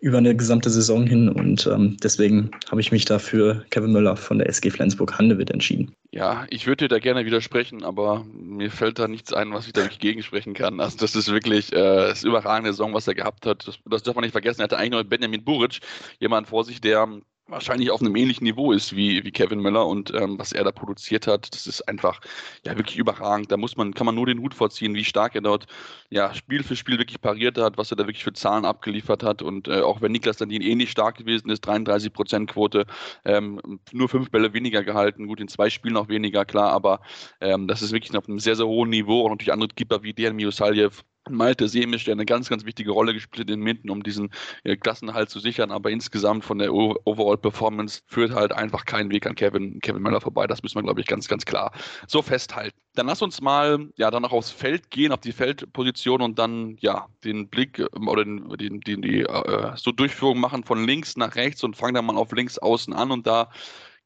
[0.00, 1.28] über eine gesamte Saison hin.
[1.28, 5.94] Und ähm, deswegen habe ich mich dafür Kevin Möller von der SG Flensburg-Handewitt entschieden.
[6.10, 9.72] Ja, ich würde dir da gerne widersprechen, aber mir fällt da nichts ein, was ich
[9.72, 10.80] da nicht gegensprechen kann.
[10.80, 13.66] Also das ist wirklich äh, das überragende Saison, was er gehabt hat.
[13.66, 14.60] Das, das darf man nicht vergessen.
[14.60, 15.80] Er hatte eigentlich noch Benjamin Buric,
[16.18, 17.08] jemand vor sich, der
[17.48, 20.72] wahrscheinlich auf einem ähnlichen Niveau ist wie, wie Kevin Miller und ähm, was er da
[20.72, 22.20] produziert hat, das ist einfach
[22.64, 23.50] ja wirklich überragend.
[23.50, 25.66] Da muss man, kann man nur den Hut vorziehen, wie stark er dort
[26.10, 29.42] ja Spiel für Spiel wirklich pariert hat, was er da wirklich für Zahlen abgeliefert hat.
[29.42, 32.86] Und äh, auch wenn Niklas Landin ähnlich stark gewesen ist, 33 Prozent Quote,
[33.24, 33.60] ähm,
[33.92, 37.00] nur fünf Bälle weniger gehalten, gut in zwei Spielen auch weniger, klar, aber
[37.40, 39.22] ähm, das ist wirklich auf einem sehr, sehr hohen Niveau.
[39.22, 43.14] Und natürlich andere Keeper wie der Miosaljev, Malte Semisch, der eine ganz, ganz wichtige Rolle
[43.14, 44.30] gespielt hat in Minden, um diesen
[44.64, 45.70] äh, Klassenhalt zu sichern.
[45.70, 50.46] Aber insgesamt von der Overall-Performance führt halt einfach kein Weg an Kevin, Kevin Möller vorbei.
[50.46, 51.72] Das müssen wir, glaube ich, ganz, ganz klar
[52.06, 52.76] so festhalten.
[52.94, 56.76] Dann lass uns mal ja dann auch aufs Feld gehen, auf die Feldposition und dann
[56.80, 61.16] ja den Blick ähm, oder den, den, den die äh, so Durchführung machen von links
[61.16, 63.50] nach rechts und fangen dann mal auf links außen an und da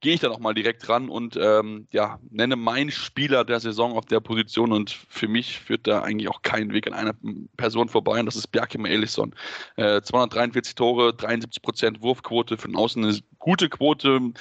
[0.02, 3.92] gehe ich dann auch mal direkt ran und ähm, ja, nenne meinen Spieler der Saison
[3.96, 7.14] auf der Position und für mich führt da eigentlich auch kein Weg an einer
[7.56, 9.34] Person vorbei und das ist Bjarkim Elisson.
[9.76, 14.32] Äh, 243 Tore, 73 Prozent Wurfquote, den Außen eine gute Quote,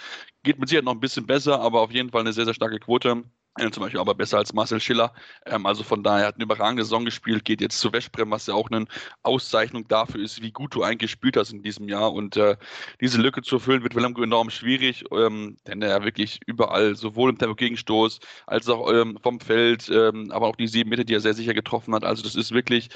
[0.44, 2.80] geht mit Sicherheit noch ein bisschen besser, aber auf jeden Fall eine sehr, sehr starke
[2.80, 3.24] Quote.
[3.58, 5.14] Zum Beispiel aber besser als Marcel Schiller.
[5.46, 8.54] Ähm, also von daher hat eine überragende Saison gespielt, geht jetzt zu Westbrem, was ja
[8.54, 8.86] auch eine
[9.24, 12.14] Auszeichnung dafür ist, wie gut du eigentlich gespielt hast in diesem Jahr.
[12.14, 12.56] Und äh,
[13.02, 17.38] diese Lücke zu füllen wird Willem enorm schwierig, ähm, denn er wirklich überall, sowohl im
[17.38, 21.34] Tempo-Gegenstoß als auch ähm, vom Feld, ähm, aber auch die sieben Meter, die er sehr
[21.34, 22.06] sicher getroffen hat.
[22.06, 22.88] Also das ist wirklich,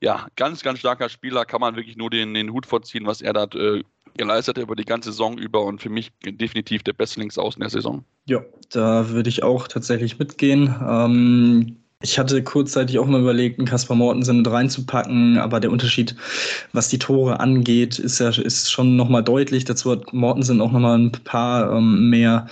[0.00, 3.32] ja, ganz, ganz starker Spieler, kann man wirklich nur den, den Hut vorziehen, was er
[3.32, 3.82] da äh,
[4.16, 8.04] geleistet über die ganze Saison über und für mich definitiv der beste Linksaußen der Saison.
[8.26, 10.74] Ja, da würde ich auch tatsächlich mitgehen.
[10.86, 16.14] Ähm, ich hatte kurzzeitig auch mal überlegt, einen Kaspar Mortensen mit reinzupacken, aber der Unterschied,
[16.72, 19.64] was die Tore angeht, ist ja ist schon nochmal deutlich.
[19.64, 22.46] Dazu hat Mortensen auch nochmal ein paar ähm, mehr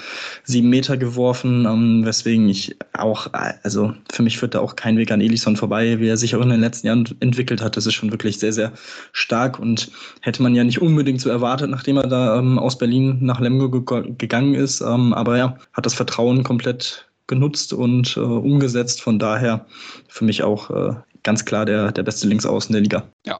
[0.44, 3.26] sieben Meter geworfen, ähm, weswegen ich auch,
[3.62, 6.42] also für mich führt da auch kein Weg an Elison vorbei, wie er sich auch
[6.42, 7.76] in den letzten Jahren entwickelt hat.
[7.76, 8.72] Das ist schon wirklich sehr, sehr
[9.12, 9.90] stark und
[10.22, 13.68] hätte man ja nicht unbedingt so erwartet, nachdem er da ähm, aus Berlin nach Lemgo
[13.70, 14.80] ge gegangen ist.
[14.80, 19.02] Ähm, aber ja, hat das Vertrauen komplett genutzt und äh, umgesetzt.
[19.02, 19.66] Von daher
[20.08, 23.08] für mich auch äh, ganz klar der, der beste Linksaußen der Liga.
[23.26, 23.38] Ja,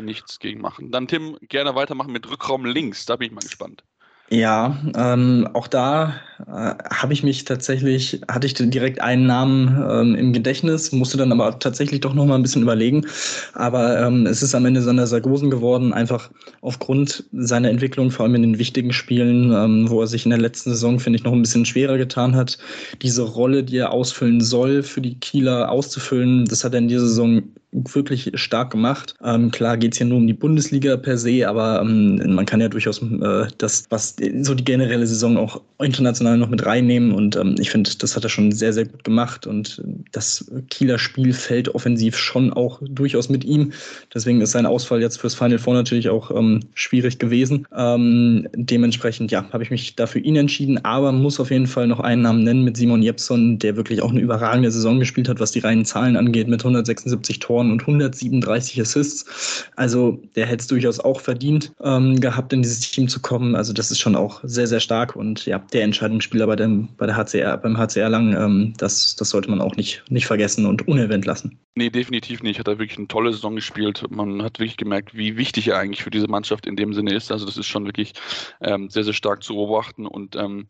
[0.00, 0.90] nichts gegen machen.
[0.90, 3.06] Dann Tim, gerne weitermachen mit Rückraum links.
[3.06, 3.84] Da bin ich mal gespannt.
[4.30, 10.14] Ja, ähm, auch da äh, habe ich mich tatsächlich, hatte ich direkt einen Namen ähm,
[10.14, 13.06] im Gedächtnis, musste dann aber tatsächlich doch noch mal ein bisschen überlegen.
[13.52, 16.30] Aber ähm, es ist am Ende Sander Sargosen geworden, einfach
[16.62, 20.40] aufgrund seiner Entwicklung, vor allem in den wichtigen Spielen, ähm, wo er sich in der
[20.40, 22.56] letzten Saison, finde ich, noch ein bisschen schwerer getan hat,
[23.02, 26.46] diese Rolle, die er ausfüllen soll, für die Kieler auszufüllen.
[26.46, 27.42] Das hat er in dieser Saison
[27.74, 29.14] wirklich stark gemacht.
[29.22, 32.60] Ähm, klar geht es hier nur um die Bundesliga per se, aber ähm, man kann
[32.60, 37.12] ja durchaus äh, das, was so die generelle Saison auch international noch mit reinnehmen.
[37.12, 39.46] Und ähm, ich finde, das hat er schon sehr, sehr gut gemacht.
[39.46, 39.82] Und
[40.12, 43.72] das Kieler Spiel fällt offensiv schon auch durchaus mit ihm.
[44.14, 47.66] Deswegen ist sein Ausfall jetzt fürs Final Four natürlich auch ähm, schwierig gewesen.
[47.76, 52.00] Ähm, dementsprechend, ja, habe ich mich dafür ihn entschieden, aber muss auf jeden Fall noch
[52.00, 55.50] einen Namen nennen mit Simon Jepson, der wirklich auch eine überragende Saison gespielt hat, was
[55.50, 59.64] die reinen Zahlen angeht, mit 176 Toren und 137 Assists.
[59.76, 63.54] Also der hätte es durchaus auch verdient ähm, gehabt, in dieses Team zu kommen.
[63.54, 67.06] Also das ist schon auch sehr, sehr stark und ja, der Entscheidungsspieler bei dem, bei
[67.06, 70.86] der HCR, beim HCR Lang, ähm, das, das sollte man auch nicht, nicht vergessen und
[70.86, 71.58] unerwähnt lassen.
[71.76, 72.60] Nee, definitiv nicht.
[72.60, 74.04] Hat er wirklich eine tolle Saison gespielt.
[74.08, 77.32] Man hat wirklich gemerkt, wie wichtig er eigentlich für diese Mannschaft in dem Sinne ist.
[77.32, 78.12] Also das ist schon wirklich
[78.60, 80.06] ähm, sehr, sehr stark zu beobachten.
[80.06, 80.68] Und ähm,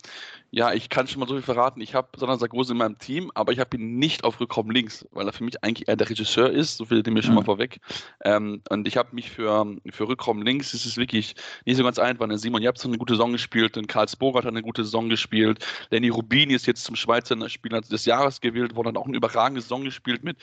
[0.51, 1.83] ja, ich kann schon mal so viel verraten.
[1.83, 5.07] Ich habe Sander Sargose in meinem Team, aber ich habe ihn nicht auf Rückraum links,
[5.11, 6.79] weil er für mich eigentlich eher der Regisseur ist.
[6.79, 7.41] So viel dem mir schon mhm.
[7.41, 7.81] mal vorweg.
[8.25, 11.35] Ähm, und ich habe mich für, für Rückraum links, es ist wirklich
[11.67, 12.27] nicht so ganz einfach.
[12.27, 12.39] Ne?
[12.39, 15.67] Simon Jabs hat eine gute Saison gespielt, und Karl Spogart hat eine gute Saison gespielt.
[15.91, 19.61] Lenny Rubini ist jetzt zum Schweizer Spieler des Jahres gewählt worden, hat auch eine überragende
[19.61, 20.39] Saison gespielt mit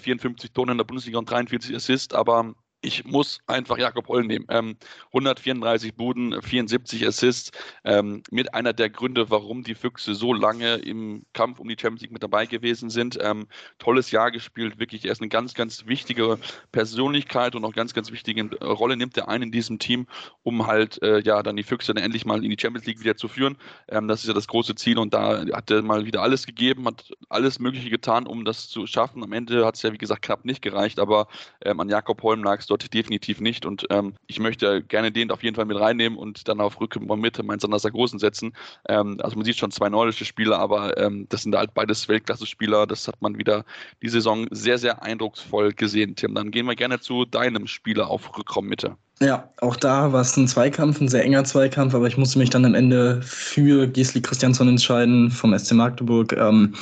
[0.00, 4.46] 154 Tonnen in der Bundesliga und 43 Assists, aber ich muss einfach Jakob Holl nehmen.
[4.48, 4.76] Ähm,
[5.08, 7.50] 134 Buden, 74 Assists.
[7.84, 12.02] Ähm, mit einer der Gründe, warum die Füchse so lange im Kampf um die Champions
[12.02, 13.18] League mit dabei gewesen sind.
[13.20, 13.46] Ähm,
[13.78, 15.04] tolles Jahr gespielt, wirklich.
[15.04, 16.38] Er ist eine ganz, ganz wichtige
[16.72, 20.06] Persönlichkeit und auch ganz, ganz wichtige Rolle nimmt er ein in diesem Team,
[20.42, 23.16] um halt äh, ja dann die Füchse dann endlich mal in die Champions League wieder
[23.16, 23.58] zu führen.
[23.88, 26.86] Ähm, das ist ja das große Ziel und da hat er mal wieder alles gegeben,
[26.86, 29.22] hat alles Mögliche getan, um das zu schaffen.
[29.22, 31.28] Am Ende hat es ja, wie gesagt, knapp nicht gereicht, aber
[31.62, 33.66] ähm, an Jakob Holm lag es dort definitiv nicht.
[33.66, 37.20] Und ähm, ich möchte gerne den auf jeden Fall mit reinnehmen und dann auf und
[37.20, 38.52] Mitte meinen Sander Sargosen setzen.
[38.88, 42.86] Ähm, also man sieht schon zwei nordische Spieler, aber ähm, das sind halt beides Weltklasse-Spieler.
[42.86, 43.64] Das hat man wieder
[44.02, 46.34] die Saison sehr, sehr eindrucksvoll gesehen, Tim.
[46.34, 48.96] Dann gehen wir gerne zu deinem Spieler auf Rückraum Mitte.
[49.22, 52.48] Ja, auch da war es ein Zweikampf, ein sehr enger Zweikampf, aber ich musste mich
[52.48, 56.32] dann am Ende für Gisli Christiansson entscheiden vom SC Magdeburg.
[56.32, 56.74] Ähm,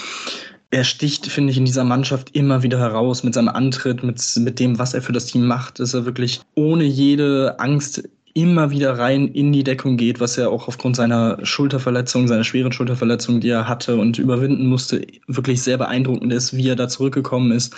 [0.70, 4.58] er sticht, finde ich, in dieser Mannschaft immer wieder heraus mit seinem Antritt, mit, mit
[4.60, 8.98] dem, was er für das Team macht, dass er wirklich ohne jede Angst immer wieder
[8.98, 13.48] rein in die Deckung geht, was er auch aufgrund seiner Schulterverletzung, seiner schweren Schulterverletzung, die
[13.48, 17.74] er hatte und überwinden musste, wirklich sehr beeindruckend ist, wie er da zurückgekommen ist.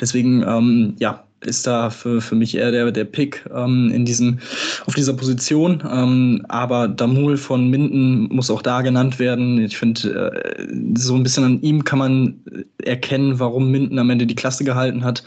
[0.00, 4.38] Deswegen, ähm, ja, ist da für, für mich eher der, der Pick ähm, in diesem,
[4.86, 5.82] auf dieser Position.
[5.90, 9.58] Ähm, aber Damul von Minden muss auch da genannt werden.
[9.58, 12.40] Ich finde, äh, so ein bisschen an ihm kann man
[12.82, 15.24] erkennen, warum Minden am Ende die Klasse gehalten hat.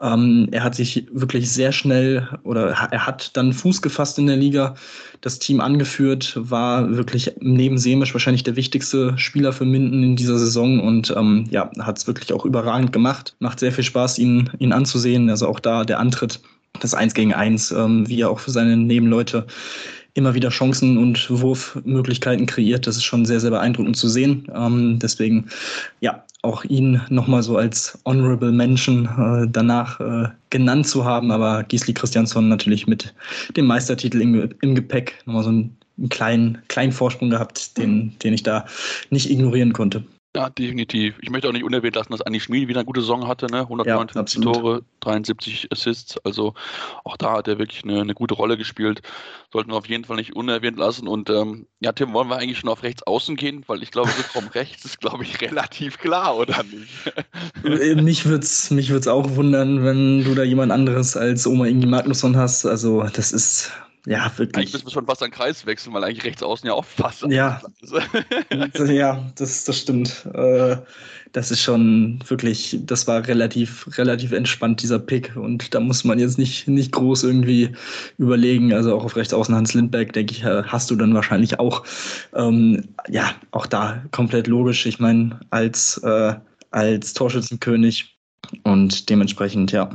[0.00, 4.36] Ähm, er hat sich wirklich sehr schnell oder er hat dann Fuß gefasst in der
[4.36, 4.74] Liga,
[5.20, 10.38] das Team angeführt, war wirklich neben Semisch wahrscheinlich der wichtigste Spieler für Minden in dieser
[10.38, 13.34] Saison und ähm, ja, hat es wirklich auch überragend gemacht.
[13.40, 15.28] Macht sehr viel Spaß, ihn, ihn anzusehen.
[15.28, 16.40] Also auch da der Antritt,
[16.80, 19.46] das Eins gegen Eins, ähm, wie er auch für seine Nebenleute
[20.14, 22.86] immer wieder Chancen und Wurfmöglichkeiten kreiert.
[22.86, 24.50] Das ist schon sehr, sehr beeindruckend zu sehen.
[24.54, 25.48] Ähm, deswegen,
[26.00, 31.30] ja, auch ihn nochmal so als Honorable Mention äh, danach äh, genannt zu haben.
[31.30, 33.12] Aber Gisli Christiansson natürlich mit
[33.56, 38.32] dem Meistertitel im, im Gepäck nochmal so einen, einen kleinen, kleinen Vorsprung gehabt, den, den
[38.32, 38.64] ich da
[39.10, 40.04] nicht ignorieren konnte.
[40.36, 41.16] Ja, definitiv.
[41.20, 43.62] Ich möchte auch nicht unerwähnt lassen, dass Anni Schmid wieder eine gute Saison hatte, ne?
[43.62, 46.18] 159 ja, Tore, 73 Assists.
[46.18, 46.54] Also
[47.02, 49.02] auch da hat er wirklich eine, eine, gute Rolle gespielt.
[49.52, 51.08] Sollten wir auf jeden Fall nicht unerwähnt lassen.
[51.08, 53.64] Und ähm, ja, Tim, wollen wir eigentlich schon auf rechts außen gehen?
[53.66, 57.12] Weil ich glaube, Rückraum rechts ist, glaube ich, relativ klar, oder nicht?
[57.64, 61.66] Äh, mich würde es mich würd's auch wundern, wenn du da jemand anderes als Oma
[61.66, 62.64] Ingi Magnusson hast.
[62.66, 63.72] Also das ist
[64.06, 64.56] ja, wirklich.
[64.56, 67.22] Eigentlich müssen wir schon fast einen Kreis wechseln, weil eigentlich rechts außen ja auch fast.
[67.28, 67.60] Ja,
[68.86, 70.26] ja das, das stimmt.
[70.32, 70.78] Äh,
[71.32, 75.36] das ist schon wirklich, das war relativ, relativ entspannt, dieser Pick.
[75.36, 77.70] Und da muss man jetzt nicht, nicht groß irgendwie
[78.18, 78.72] überlegen.
[78.72, 81.84] Also auch auf rechts außen Hans Lindberg, denke ich, hast du dann wahrscheinlich auch.
[82.34, 84.86] Ähm, ja, auch da komplett logisch.
[84.86, 86.34] Ich meine, als, äh,
[86.70, 88.18] als Torschützenkönig
[88.64, 89.90] und dementsprechend, ja,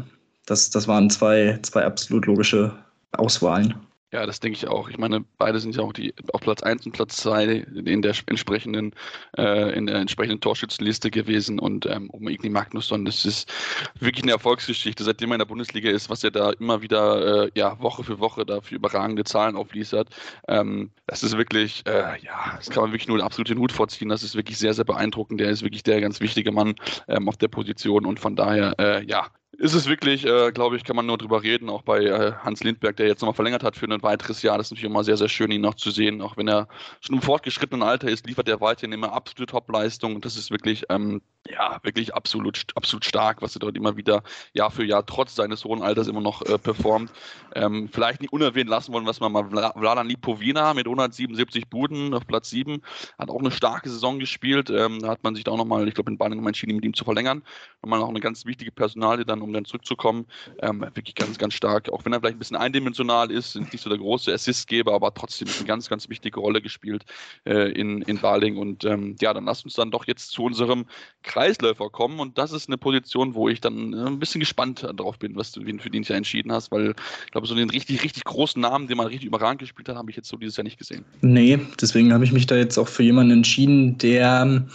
[0.45, 2.71] das, das waren zwei, zwei absolut logische
[3.11, 3.75] Auswahlen.
[4.15, 4.88] Ja, das denke ich auch.
[4.88, 8.15] Ich meine, beide sind ja auch die auf Platz 1 und Platz 2 in der
[8.28, 8.93] entsprechenden,
[9.38, 11.60] äh, in der entsprechenden Torschützenliste gewesen.
[11.60, 13.51] Und ähm, um Igni Magnusson, das ist
[13.99, 17.51] wirklich eine Erfolgsgeschichte, seitdem er in der Bundesliga ist, was er da immer wieder äh,
[17.56, 20.08] ja, Woche für Woche da für überragende Zahlen aufliefert.
[20.47, 24.08] Ähm, das ist wirklich, äh, ja, das kann man wirklich nur den Hut vorziehen.
[24.08, 25.41] Das ist wirklich sehr, sehr beeindruckend.
[25.41, 26.75] Der ist wirklich der ganz wichtige Mann
[27.10, 30.83] ähm, auf der Position und von daher, äh, ja, ist es wirklich, äh, glaube ich,
[30.83, 33.75] kann man nur drüber reden, auch bei äh, Hans Lindberg, der jetzt nochmal verlängert hat
[33.75, 34.57] für ein weiteres Jahr.
[34.57, 36.21] Das ist natürlich immer sehr, sehr schön, ihn noch zu sehen.
[36.21, 36.67] Auch wenn er
[37.01, 40.15] schon im fortgeschrittenen Alter ist, liefert er weiterhin immer absolute Top-Leistung.
[40.15, 44.23] Und das ist wirklich, ähm, ja, wirklich absolut, absolut stark, was er dort immer wieder
[44.53, 47.11] Jahr für Jahr trotz seines hohen Alters immer noch äh, performt.
[47.53, 52.25] Ähm, vielleicht nicht unerwähnt lassen wollen, was man mal Vladan Lipovina mit 177 Buden auf
[52.27, 52.81] Platz 7
[53.19, 54.69] hat auch eine starke Saison gespielt.
[54.69, 56.85] Ähm, da hat man sich da auch nochmal, ich glaube, in Bayern nochmal entschieden, mit
[56.85, 57.43] ihm zu verlängern.
[57.81, 60.25] Nochmal auch eine ganz wichtige Personalie dann um dann zurückzukommen.
[60.62, 61.91] Ähm, wirklich ganz, ganz stark.
[61.91, 65.47] Auch wenn er vielleicht ein bisschen eindimensional ist, nicht so der große Assistgeber, aber trotzdem
[65.47, 67.05] eine ganz, ganz wichtige Rolle gespielt
[67.45, 68.58] äh, in, in Baling.
[68.58, 70.86] Und ähm, ja, dann lasst uns dann doch jetzt zu unserem
[71.23, 72.19] Kreisläufer kommen.
[72.19, 75.51] Und das ist eine Position, wo ich dann äh, ein bisschen gespannt drauf bin, was
[75.51, 78.88] du für den ja entschieden hast, weil ich glaube, so den richtig, richtig großen Namen,
[78.88, 81.05] den man richtig überragend gespielt hat, habe ich jetzt so dieses Jahr nicht gesehen.
[81.21, 84.65] Nee, deswegen habe ich mich da jetzt auch für jemanden entschieden, der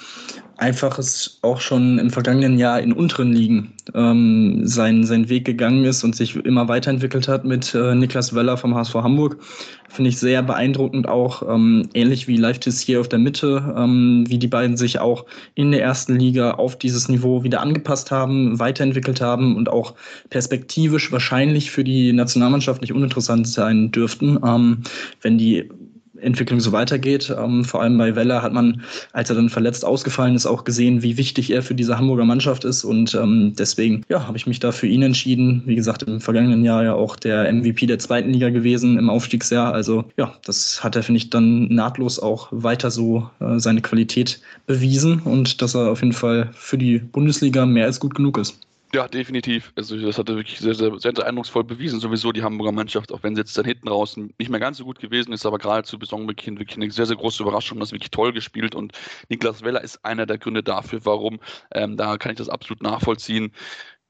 [0.60, 5.84] einfach es auch schon im vergangenen Jahr in unteren Ligen ähm, sein, seinen Weg gegangen
[5.84, 9.38] ist und sich immer weiterentwickelt hat mit äh, Niklas Weller vom HSV Hamburg.
[9.88, 14.38] Finde ich sehr beeindruckend auch, ähm, ähnlich wie Live hier auf der Mitte, ähm, wie
[14.38, 19.20] die beiden sich auch in der ersten Liga auf dieses Niveau wieder angepasst haben, weiterentwickelt
[19.20, 19.94] haben und auch
[20.28, 24.82] perspektivisch wahrscheinlich für die Nationalmannschaft nicht uninteressant sein dürften, ähm,
[25.22, 25.70] wenn die
[26.22, 27.34] Entwicklung so weitergeht.
[27.36, 31.02] Ähm, vor allem bei Weller hat man, als er dann verletzt ausgefallen ist, auch gesehen,
[31.02, 32.84] wie wichtig er für diese Hamburger Mannschaft ist.
[32.84, 35.62] Und ähm, deswegen ja, habe ich mich da für ihn entschieden.
[35.66, 39.72] Wie gesagt, im vergangenen Jahr ja auch der MVP der zweiten Liga gewesen im Aufstiegsjahr.
[39.72, 44.40] Also ja, das hat er, finde ich, dann nahtlos auch weiter so äh, seine Qualität
[44.66, 48.58] bewiesen und dass er auf jeden Fall für die Bundesliga mehr als gut genug ist.
[48.92, 49.72] Ja, definitiv.
[49.76, 52.00] Also das hat er wirklich sehr, sehr, sehr, eindrucksvoll bewiesen.
[52.00, 54.84] Sowieso die Hamburger Mannschaft, auch wenn sie jetzt dann hinten raus nicht mehr ganz so
[54.84, 57.78] gut gewesen ist, aber gerade zu Saisonbeginn wirklich eine sehr, sehr große Überraschung.
[57.78, 58.92] Das wirklich toll gespielt und
[59.28, 61.38] Niklas Weller ist einer der Gründe dafür, warum.
[61.72, 63.52] Ähm, da kann ich das absolut nachvollziehen.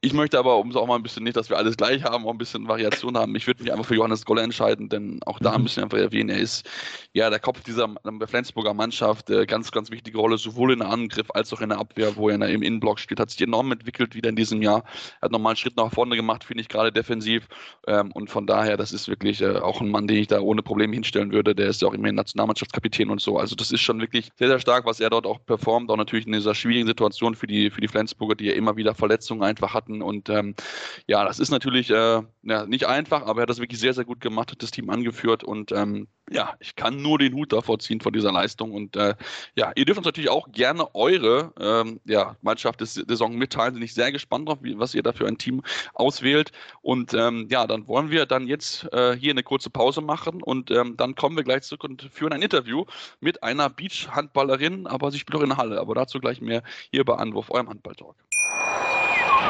[0.02, 2.24] Ich möchte aber, um es auch mal ein bisschen nicht, dass wir alles gleich haben,
[2.24, 3.36] auch ein bisschen Variation haben.
[3.36, 5.64] Ich würde mich einfach für Johannes Goller entscheiden, denn auch da mhm.
[5.64, 6.66] müssen wir einfach erwähnen, er ist
[7.12, 7.86] ja der Kopf dieser
[8.26, 11.78] Flensburger Mannschaft, äh, ganz, ganz wichtige Rolle, sowohl in der Angriff als auch in der
[11.78, 14.84] Abwehr, wo er im Innenblock steht, hat sich enorm entwickelt wieder in diesem Jahr,
[15.20, 17.46] hat nochmal einen Schritt nach vorne gemacht, finde ich gerade defensiv.
[17.86, 20.62] Ähm, und von daher, das ist wirklich äh, auch ein Mann, den ich da ohne
[20.62, 24.00] Probleme hinstellen würde, der ist ja auch immerhin Nationalmannschaftskapitän und so, also das ist schon
[24.00, 27.34] wirklich sehr, sehr stark, was er dort auch performt, auch natürlich in dieser schwierigen Situation
[27.34, 30.02] für die, für die Flensburger, die ja immer wieder Verletzungen einfach hatten hatten.
[30.02, 30.54] Und ähm,
[31.06, 34.04] ja, das ist natürlich äh, ja, nicht einfach, aber er hat das wirklich sehr, sehr
[34.04, 37.80] gut gemacht, hat das Team angeführt und ähm, ja, ich kann nur den Hut davor
[37.80, 38.70] ziehen von dieser Leistung.
[38.70, 39.16] Und äh,
[39.56, 43.74] ja, ihr dürft uns natürlich auch gerne eure ähm, ja, Mannschaft des Saison mitteilen.
[43.74, 46.52] Bin ich sehr gespannt drauf, wie, was ihr da für ein Team auswählt.
[46.82, 50.70] Und ähm, ja, dann wollen wir dann jetzt äh, hier eine kurze Pause machen und
[50.70, 52.84] ähm, dann kommen wir gleich zurück und führen ein Interview
[53.18, 55.80] mit einer Beach-Handballerin, aber sie spielt auch in der Halle.
[55.80, 58.14] Aber dazu gleich mehr hier bei Anwurf, eurem Handballtalk.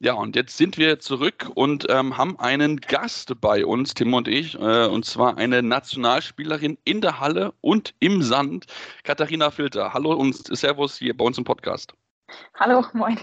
[0.00, 4.28] Ja, und jetzt sind wir zurück und ähm, haben einen Gast bei uns, Tim und
[4.28, 8.66] ich, äh, und zwar eine Nationalspielerin in der Halle und im Sand,
[9.02, 9.92] Katharina Filter.
[9.92, 11.94] Hallo und Servus hier bei uns im Podcast.
[12.54, 13.18] Hallo, moin.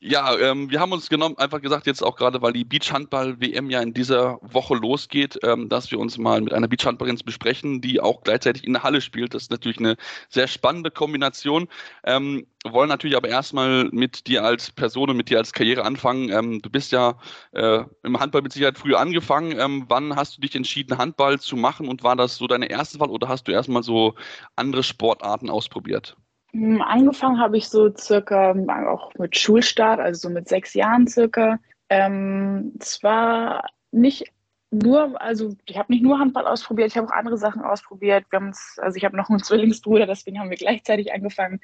[0.00, 3.80] Ja, ähm, wir haben uns genommen, einfach gesagt, jetzt auch gerade, weil die Beachhandball-WM ja
[3.80, 8.22] in dieser Woche losgeht, ähm, dass wir uns mal mit einer Beachhandballerin besprechen, die auch
[8.22, 9.32] gleichzeitig in der Halle spielt.
[9.32, 9.96] Das ist natürlich eine
[10.28, 11.68] sehr spannende Kombination.
[12.04, 16.28] Ähm, wollen natürlich aber erstmal mit dir als Person und mit dir als Karriere anfangen.
[16.30, 17.18] Ähm, du bist ja
[17.52, 19.58] äh, im Handball mit Sicherheit früh angefangen.
[19.58, 23.00] Ähm, wann hast du dich entschieden, Handball zu machen und war das so deine erste
[23.00, 24.14] Wahl oder hast du erstmal so
[24.54, 26.14] andere Sportarten ausprobiert?
[26.54, 28.54] Hm, angefangen habe ich so circa
[28.88, 31.58] auch mit Schulstart, also so mit sechs Jahren circa.
[31.88, 34.32] Ähm, es war nicht
[34.70, 38.26] nur, also ich habe nicht nur Handball ausprobiert, ich habe auch andere Sachen ausprobiert.
[38.30, 38.40] Wir
[38.78, 41.60] also ich habe noch einen Zwillingsbruder, deswegen haben wir gleichzeitig angefangen.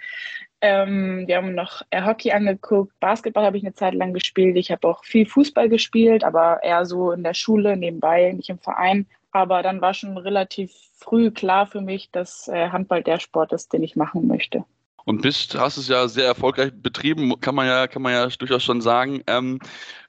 [0.60, 4.56] Ähm, wir haben noch Hockey angeguckt, Basketball habe ich eine Zeit lang gespielt.
[4.56, 8.58] Ich habe auch viel Fußball gespielt, aber eher so in der Schule nebenbei, nicht im
[8.58, 9.06] Verein.
[9.30, 13.72] Aber dann war schon relativ früh klar für mich, dass äh, Handball der Sport ist,
[13.72, 14.64] den ich machen möchte
[15.10, 18.62] und bist, hast es ja sehr erfolgreich betrieben, kann man ja, kann man ja durchaus
[18.62, 19.22] schon sagen.
[19.26, 19.58] Ähm,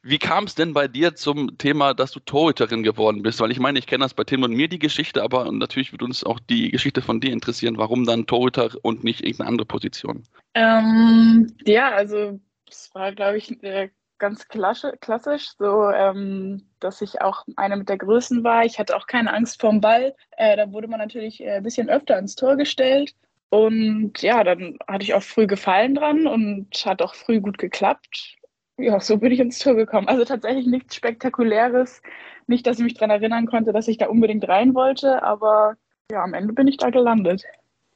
[0.03, 3.41] wie kam es denn bei dir zum Thema, dass du Torhüterin geworden bist?
[3.41, 6.05] Weil ich meine, ich kenne das bei Tim und mir die Geschichte, aber natürlich würde
[6.05, 7.77] uns auch die Geschichte von dir interessieren.
[7.77, 10.23] Warum dann Torhüter und nicht irgendeine andere Position?
[10.53, 17.43] Ähm, ja, also es war, glaube ich, äh, ganz klassisch, so ähm, dass ich auch
[17.55, 18.65] eine mit der Größen war.
[18.65, 20.15] Ich hatte auch keine Angst vorm Ball.
[20.37, 23.15] Äh, da wurde man natürlich äh, ein bisschen öfter ins Tor gestellt.
[23.51, 28.37] Und ja, dann hatte ich auch früh Gefallen dran und hat auch früh gut geklappt.
[28.77, 30.07] Ja, so bin ich ins Tor gekommen.
[30.07, 32.01] Also tatsächlich nichts Spektakuläres.
[32.47, 35.75] Nicht, dass ich mich daran erinnern konnte, dass ich da unbedingt rein wollte, aber
[36.09, 37.43] ja, am Ende bin ich da gelandet.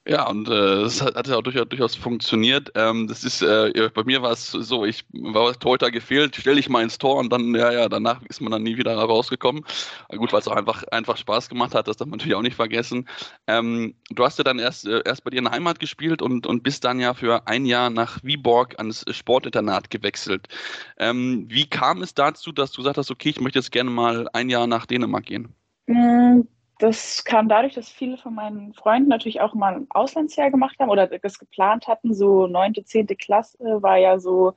[0.07, 2.71] Ja, und äh, das hat, ja auch durchaus, durchaus funktioniert.
[2.75, 6.69] Ähm, das ist, äh, bei mir war es so, ich war Torhüter gefehlt, stelle ich
[6.69, 9.65] mal ins Tor und dann, ja, ja, danach ist man dann nie wieder rausgekommen.
[10.15, 12.55] Gut, weil es auch einfach, einfach Spaß gemacht hat, das darf man natürlich auch nicht
[12.55, 13.09] vergessen.
[13.47, 16.45] Ähm, du hast ja dann erst, äh, erst bei dir in der Heimat gespielt und,
[16.45, 20.49] und bist dann ja für ein Jahr nach Viborg ans Sportinternat gewechselt.
[20.99, 24.29] Ähm, wie kam es dazu, dass du gesagt hast, okay, ich möchte jetzt gerne mal
[24.33, 25.55] ein Jahr nach Dänemark gehen?
[26.79, 30.89] Das kam dadurch, dass viele von meinen Freunden natürlich auch mal ein Auslandsjahr gemacht haben
[30.89, 32.13] oder das geplant hatten.
[32.13, 34.53] So neunte, zehnte Klasse war ja so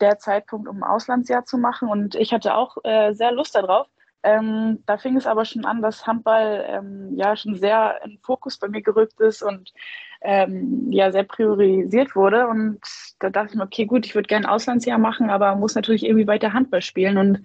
[0.00, 1.88] der Zeitpunkt, um ein Auslandsjahr zu machen.
[1.88, 3.88] Und ich hatte auch äh, sehr Lust darauf.
[4.22, 8.58] Ähm, da fing es aber schon an, dass Handball ähm, ja schon sehr in Fokus
[8.58, 9.72] bei mir gerückt ist und
[10.20, 12.48] ähm, ja sehr priorisiert wurde.
[12.48, 12.80] Und
[13.20, 16.04] da dachte ich mir, okay, gut, ich würde gerne ein Auslandsjahr machen, aber muss natürlich
[16.04, 17.18] irgendwie weiter Handball spielen.
[17.18, 17.42] Und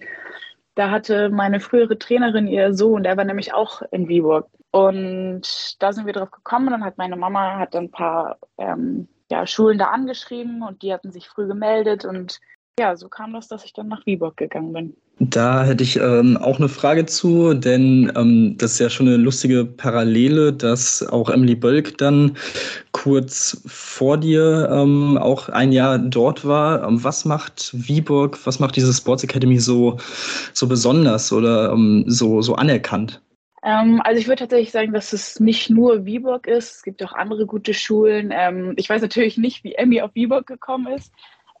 [0.74, 4.48] da hatte meine frühere Trainerin ihr Sohn, der war nämlich auch in Viborg.
[4.70, 6.70] Und da sind wir drauf gekommen.
[6.70, 11.12] Dann hat meine Mama hat ein paar ähm, ja, Schulen da angeschrieben und die hatten
[11.12, 12.06] sich früh gemeldet.
[12.06, 12.40] Und
[12.78, 14.96] ja, so kam das, dass ich dann nach Viborg gegangen bin.
[15.18, 19.18] Da hätte ich ähm, auch eine Frage zu, denn ähm, das ist ja schon eine
[19.18, 22.36] lustige Parallele, dass auch Emily Bölk dann
[22.92, 26.82] kurz vor dir ähm, auch ein Jahr dort war.
[26.88, 29.98] Ähm, was macht Viborg, was macht diese Sports Academy so,
[30.54, 33.20] so besonders oder ähm, so, so anerkannt?
[33.62, 36.76] Ähm, also ich würde tatsächlich sagen, dass es nicht nur Viborg ist.
[36.76, 38.74] Es gibt auch andere gute Schulen.
[38.76, 41.12] ich weiß natürlich nicht, wie Emmy auf Viborg gekommen ist.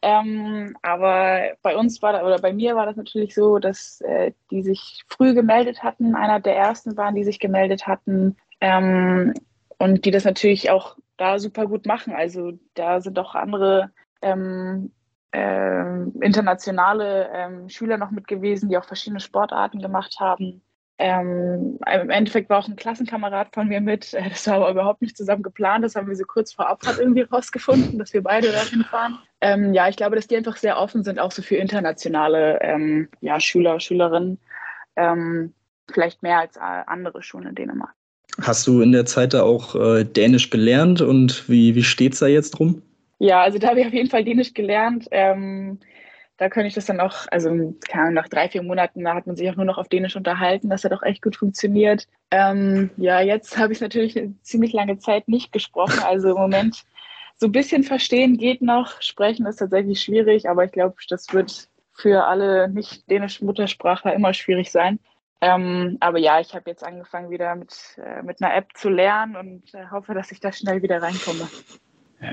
[0.04, 4.62] Ähm, aber bei uns war oder bei mir war das natürlich so, dass äh, die
[4.62, 9.32] sich früh gemeldet hatten, einer der ersten waren, die sich gemeldet hatten ähm,
[9.78, 12.14] und die das natürlich auch da super gut machen.
[12.14, 13.92] Also da sind auch andere
[14.22, 14.90] ähm,
[15.30, 20.62] äh, internationale ähm, Schüler noch mit gewesen, die auch verschiedene Sportarten gemacht haben.
[21.04, 24.14] Ähm, Im Endeffekt war auch ein Klassenkamerad von mir mit.
[24.14, 25.84] Äh, das war aber überhaupt nicht zusammen geplant.
[25.84, 29.18] Das haben wir so kurz vor Abfahrt irgendwie rausgefunden, dass wir beide dahin fahren.
[29.40, 33.08] Ähm, ja, ich glaube, dass die einfach sehr offen sind, auch so für internationale ähm,
[33.20, 34.38] ja, Schüler, Schülerinnen.
[34.94, 35.52] Ähm,
[35.92, 37.94] vielleicht mehr als äh, andere Schulen in Dänemark.
[38.40, 42.20] Hast du in der Zeit da auch äh, Dänisch gelernt und wie, wie steht es
[42.20, 42.80] da jetzt drum?
[43.18, 45.08] Ja, also da habe ich auf jeden Fall Dänisch gelernt.
[45.10, 45.80] Ähm,
[46.38, 49.36] da könnte ich das dann auch, also Ahnung, nach drei, vier Monaten, da hat man
[49.36, 50.70] sich auch nur noch auf Dänisch unterhalten.
[50.70, 52.08] Das hat auch echt gut funktioniert.
[52.30, 56.00] Ähm, ja, jetzt habe ich natürlich eine ziemlich lange Zeit nicht gesprochen.
[56.04, 56.82] Also im Moment
[57.36, 59.00] so ein bisschen verstehen geht noch.
[59.02, 64.32] Sprechen ist tatsächlich schwierig, aber ich glaube, das wird für alle nicht dänischen Muttersprachler immer
[64.34, 64.98] schwierig sein.
[65.40, 69.36] Ähm, aber ja, ich habe jetzt angefangen wieder mit, äh, mit einer App zu lernen
[69.36, 71.48] und äh, hoffe, dass ich da schnell wieder reinkomme.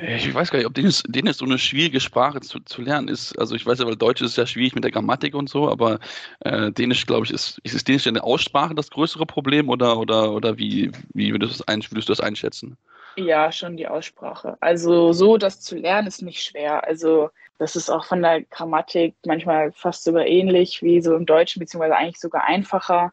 [0.07, 3.37] Ich weiß gar nicht, ob Dänisch, Dänisch so eine schwierige Sprache zu, zu lernen ist.
[3.39, 5.99] Also ich weiß ja, weil Deutsch ist ja schwierig mit der Grammatik und so, aber
[6.41, 10.57] äh, Dänisch, glaube ich, ist, ist Dänisch eine Aussprache das größere Problem oder, oder, oder
[10.57, 12.77] wie, wie würdest, du das würdest du das einschätzen?
[13.17, 14.57] Ja, schon die Aussprache.
[14.59, 16.85] Also so das zu lernen ist nicht schwer.
[16.85, 21.59] Also das ist auch von der Grammatik manchmal fast sogar ähnlich wie so im Deutschen,
[21.59, 23.11] beziehungsweise eigentlich sogar einfacher.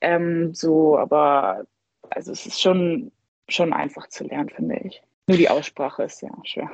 [0.00, 1.66] Ähm, so, aber
[2.10, 3.10] also es ist schon,
[3.48, 5.02] schon einfach zu lernen, finde ich.
[5.26, 6.70] Nur die Aussprache ist ja schwer.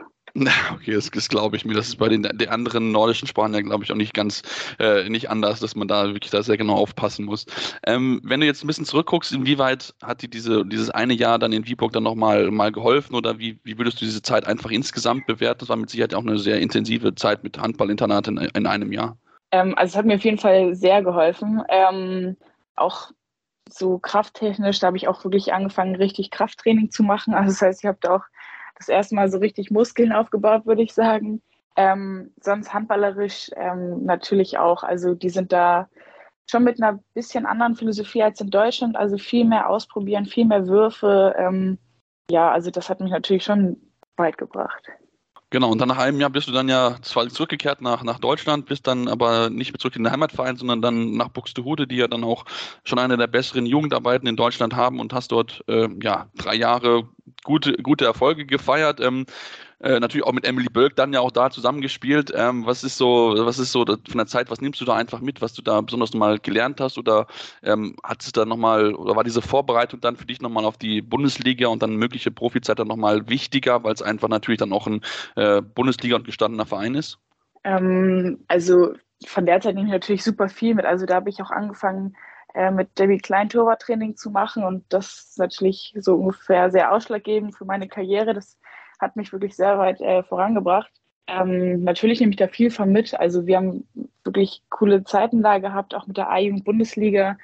[0.72, 1.74] Okay, das, das glaube ich mir.
[1.74, 4.42] Das ist bei den, den anderen nordischen Sprachen ja, glaube ich, auch nicht ganz
[4.78, 7.46] äh, nicht anders, dass man da wirklich da sehr genau aufpassen muss.
[7.84, 11.52] Ähm, wenn du jetzt ein bisschen zurückguckst, inwieweit hat dir diese, dieses eine Jahr dann
[11.52, 15.26] in Viborg dann nochmal mal geholfen oder wie, wie würdest du diese Zeit einfach insgesamt
[15.26, 15.60] bewerten?
[15.60, 19.16] Das war mit Sicherheit auch eine sehr intensive Zeit mit Handballinternat in, in einem Jahr.
[19.52, 21.62] Ähm, also es hat mir auf jeden Fall sehr geholfen.
[21.68, 22.36] Ähm,
[22.76, 23.10] auch
[23.68, 27.34] so krafttechnisch, da habe ich auch wirklich angefangen, richtig Krafttraining zu machen.
[27.34, 28.24] Also das heißt, ich habe da auch
[28.80, 31.42] das erste Mal so richtig Muskeln aufgebaut, würde ich sagen.
[31.76, 34.82] Ähm, sonst handballerisch ähm, natürlich auch.
[34.82, 35.88] Also die sind da
[36.50, 38.96] schon mit einer bisschen anderen Philosophie als in Deutschland.
[38.96, 41.34] Also viel mehr ausprobieren, viel mehr Würfe.
[41.38, 41.78] Ähm,
[42.30, 43.76] ja, also das hat mich natürlich schon
[44.16, 44.82] weit gebracht.
[45.52, 48.66] Genau, und dann nach einem Jahr bist du dann ja zwar zurückgekehrt nach, nach Deutschland,
[48.66, 52.06] bist dann aber nicht mehr zurück in den Heimatverein, sondern dann nach Buxtehude, die ja
[52.06, 52.44] dann auch
[52.84, 57.08] schon eine der besseren Jugendarbeiten in Deutschland haben und hast dort äh, ja drei Jahre
[57.44, 59.00] gute, gute Erfolge gefeiert.
[59.00, 59.26] Ähm,
[59.80, 62.32] äh, natürlich auch mit Emily Bölk dann ja auch da zusammengespielt.
[62.36, 65.20] Ähm, was ist so, was ist so von der Zeit, was nimmst du da einfach
[65.20, 67.26] mit, was du da besonders nochmal gelernt hast oder
[67.62, 71.00] ähm, hat es da nochmal, oder war diese Vorbereitung dann für dich nochmal auf die
[71.00, 75.00] Bundesliga und dann mögliche Profizeit dann nochmal wichtiger, weil es einfach natürlich dann auch ein
[75.36, 77.18] äh, Bundesliga und gestandener Verein ist?
[77.64, 78.92] Ähm, also
[79.26, 80.84] von der Zeit nehme ich natürlich super viel mit.
[80.84, 82.16] Also da habe ich auch angefangen,
[82.54, 87.56] äh, mit Debbie Klein Torwarttraining zu machen und das ist natürlich so ungefähr sehr ausschlaggebend
[87.56, 88.34] für meine Karriere.
[88.34, 88.58] Das
[88.98, 90.90] hat mich wirklich sehr weit äh, vorangebracht.
[91.26, 93.18] Ähm, natürlich nehme ich da viel von mit.
[93.18, 93.86] Also wir haben
[94.24, 97.38] wirklich coole Zeiten da gehabt, auch mit der A-Jugend-Bundesliga.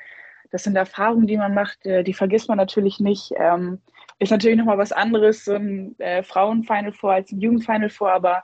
[0.51, 3.33] Das sind Erfahrungen, die man macht, äh, die vergisst man natürlich nicht.
[3.37, 3.81] Ähm,
[4.19, 8.43] ist natürlich nochmal was anderes, so ein äh, Frauenfinal vor als ein Jugendfinal vor, aber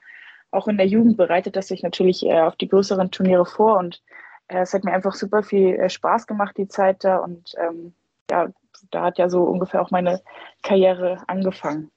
[0.51, 4.03] auch in der Jugend bereitet das sich natürlich äh, auf die größeren Turniere vor und
[4.61, 7.95] es hat mir einfach super viel äh, Spaß gemacht, die Zeit da und ähm,
[8.31, 8.49] ja,
[8.91, 10.21] da hat ja so ungefähr auch meine
[10.63, 11.91] Karriere angefangen.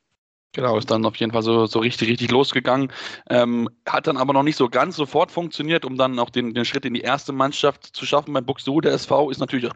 [0.54, 2.90] Genau, ist dann auf jeden Fall so, so richtig, richtig losgegangen.
[3.30, 6.64] Ähm, hat dann aber noch nicht so ganz sofort funktioniert, um dann auch den, den
[6.64, 8.34] Schritt in die erste Mannschaft zu schaffen.
[8.34, 9.70] Beim Buxtehude SV ist natürlich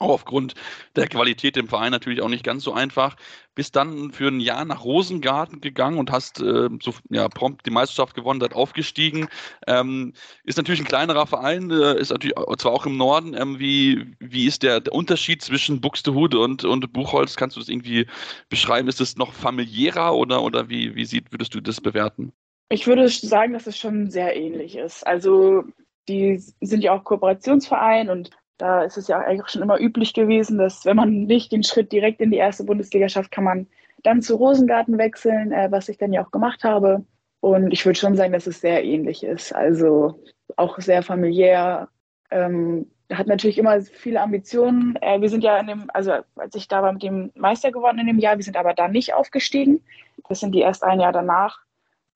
[0.00, 0.54] auch aufgrund
[0.94, 3.16] der Qualität im Verein natürlich auch nicht ganz so einfach.
[3.54, 7.70] Bist dann für ein Jahr nach Rosengarten gegangen und hast äh, so ja, prompt die
[7.70, 9.28] Meisterschaft gewonnen, dort aufgestiegen.
[9.66, 10.12] Ähm,
[10.44, 13.34] ist natürlich ein kleinerer Verein, äh, ist natürlich zwar auch im Norden.
[13.34, 17.36] Ähm, wie, wie ist der, der Unterschied zwischen Buxtehude und, und Buchholz?
[17.36, 18.06] Kannst du das irgendwie
[18.50, 18.88] beschreiben?
[18.88, 22.32] Ist es noch familiärer oder, oder wie, wie sieht, würdest du das bewerten?
[22.68, 25.06] Ich würde sagen, dass es schon sehr ähnlich ist.
[25.06, 25.64] Also
[26.08, 30.58] die sind ja auch Kooperationsverein und da ist es ja eigentlich schon immer üblich gewesen,
[30.58, 33.66] dass wenn man nicht den Schritt direkt in die erste Bundesliga schafft, kann man
[34.02, 37.04] dann zu Rosengarten wechseln, äh, was ich dann ja auch gemacht habe.
[37.40, 39.54] Und ich würde schon sagen, dass es sehr ähnlich ist.
[39.54, 40.22] Also
[40.56, 41.88] auch sehr familiär.
[42.30, 44.96] Ähm, hat natürlich immer viele Ambitionen.
[45.00, 47.98] Äh, wir sind ja in dem, also als ich da war mit dem Meister geworden
[47.98, 49.84] in dem Jahr, wir sind aber da nicht aufgestiegen.
[50.28, 51.60] Das sind die erst ein Jahr danach.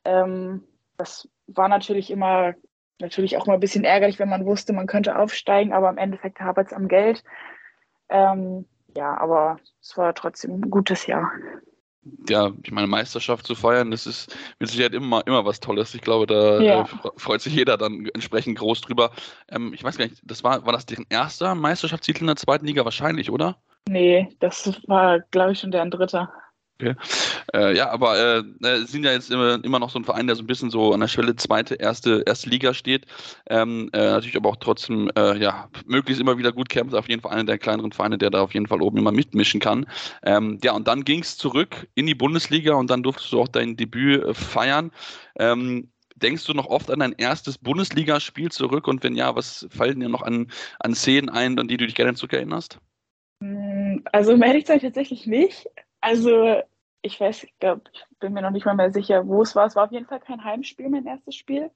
[0.05, 0.64] Ähm,
[0.97, 2.55] das war natürlich immer
[3.01, 6.40] natürlich auch mal ein bisschen ärgerlich, wenn man wusste, man könnte aufsteigen, aber im Endeffekt
[6.40, 7.24] hapert es am Geld.
[8.09, 11.30] Ähm, ja, aber es war trotzdem ein gutes Jahr.
[12.28, 15.94] Ja, ich meine, Meisterschaft zu feiern, das ist mit Sicherheit immer, immer was Tolles.
[15.94, 16.82] Ich glaube, da ja.
[16.82, 16.86] äh,
[17.16, 19.11] freut sich jeder dann entsprechend groß drüber.
[19.48, 22.66] Ähm, ich weiß gar nicht, das war, war das deren erster Meisterschaftstitel in der zweiten
[22.66, 23.59] Liga wahrscheinlich, oder?
[23.86, 26.32] Nee, das war, glaube ich, schon deren dritter.
[26.81, 26.95] Okay.
[27.53, 30.37] Äh, ja, aber äh, äh, sind ja jetzt immer, immer noch so ein Verein, der
[30.37, 33.07] so ein bisschen so an der Schwelle zweite, erste, erste Liga steht.
[33.49, 36.95] Ähm, äh, natürlich aber auch trotzdem, äh, ja, möglichst immer wieder gut kämpft.
[36.95, 39.61] Auf jeden Fall einer der kleineren Vereine, der da auf jeden Fall oben immer mitmischen
[39.61, 39.87] kann.
[40.22, 43.49] Ähm, ja, und dann ging es zurück in die Bundesliga und dann durftest du auch
[43.49, 44.91] dein Debüt äh, feiern.
[45.39, 48.87] Ähm, Denkst du noch oft an dein erstes Bundesligaspiel zurück?
[48.89, 51.95] Und wenn ja, was fallen dir noch an, an Szenen ein, an die du dich
[51.95, 52.78] gerne zurückerinnerst?
[53.43, 55.66] Hm, also um ehrlich zu sein, tatsächlich nicht.
[56.03, 56.62] Also
[57.03, 57.51] ich weiß, ich
[58.18, 59.66] bin mir noch nicht mal mehr sicher, wo es war.
[59.66, 61.70] Es war auf jeden Fall kein Heimspiel, mein erstes Spiel.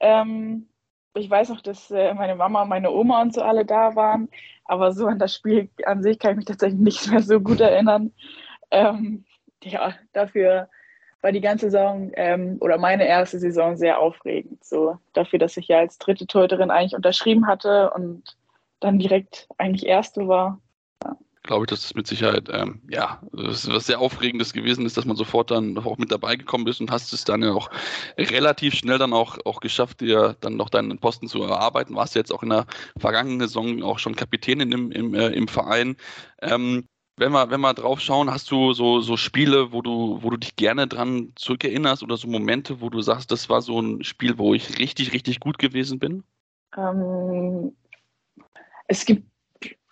[0.00, 0.68] Ähm,
[1.14, 4.28] ich weiß noch, dass äh, meine Mama, meine Oma und so alle da waren,
[4.64, 7.60] aber so an das Spiel an sich kann ich mich tatsächlich nicht mehr so gut
[7.60, 8.12] erinnern.
[8.70, 9.24] Ähm,
[9.62, 10.68] ja, dafür
[11.22, 14.62] war die ganze Saison ähm, oder meine erste Saison sehr aufregend.
[14.62, 18.36] So dafür, dass ich ja als dritte Torhüterin eigentlich unterschrieben hatte und
[18.80, 20.60] dann direkt eigentlich erste war
[21.46, 25.04] glaube ich, dass das mit Sicherheit, ähm, ja, das was sehr Aufregendes gewesen ist, dass
[25.04, 27.70] man sofort dann auch mit dabei gekommen ist und hast es dann ja auch
[28.18, 31.94] relativ schnell dann auch, auch geschafft, dir dann noch deinen Posten zu erarbeiten.
[31.94, 32.66] Warst ja jetzt auch in der
[32.98, 35.96] vergangenen Saison auch schon Kapitänin im, im, äh, im Verein.
[36.42, 36.84] Ähm,
[37.18, 40.36] wenn wir, wenn wir drauf schauen, hast du so, so Spiele, wo du, wo du
[40.36, 44.36] dich gerne dran zurückerinnerst oder so Momente, wo du sagst, das war so ein Spiel,
[44.36, 46.24] wo ich richtig, richtig gut gewesen bin?
[46.76, 47.74] Ähm,
[48.86, 49.24] es gibt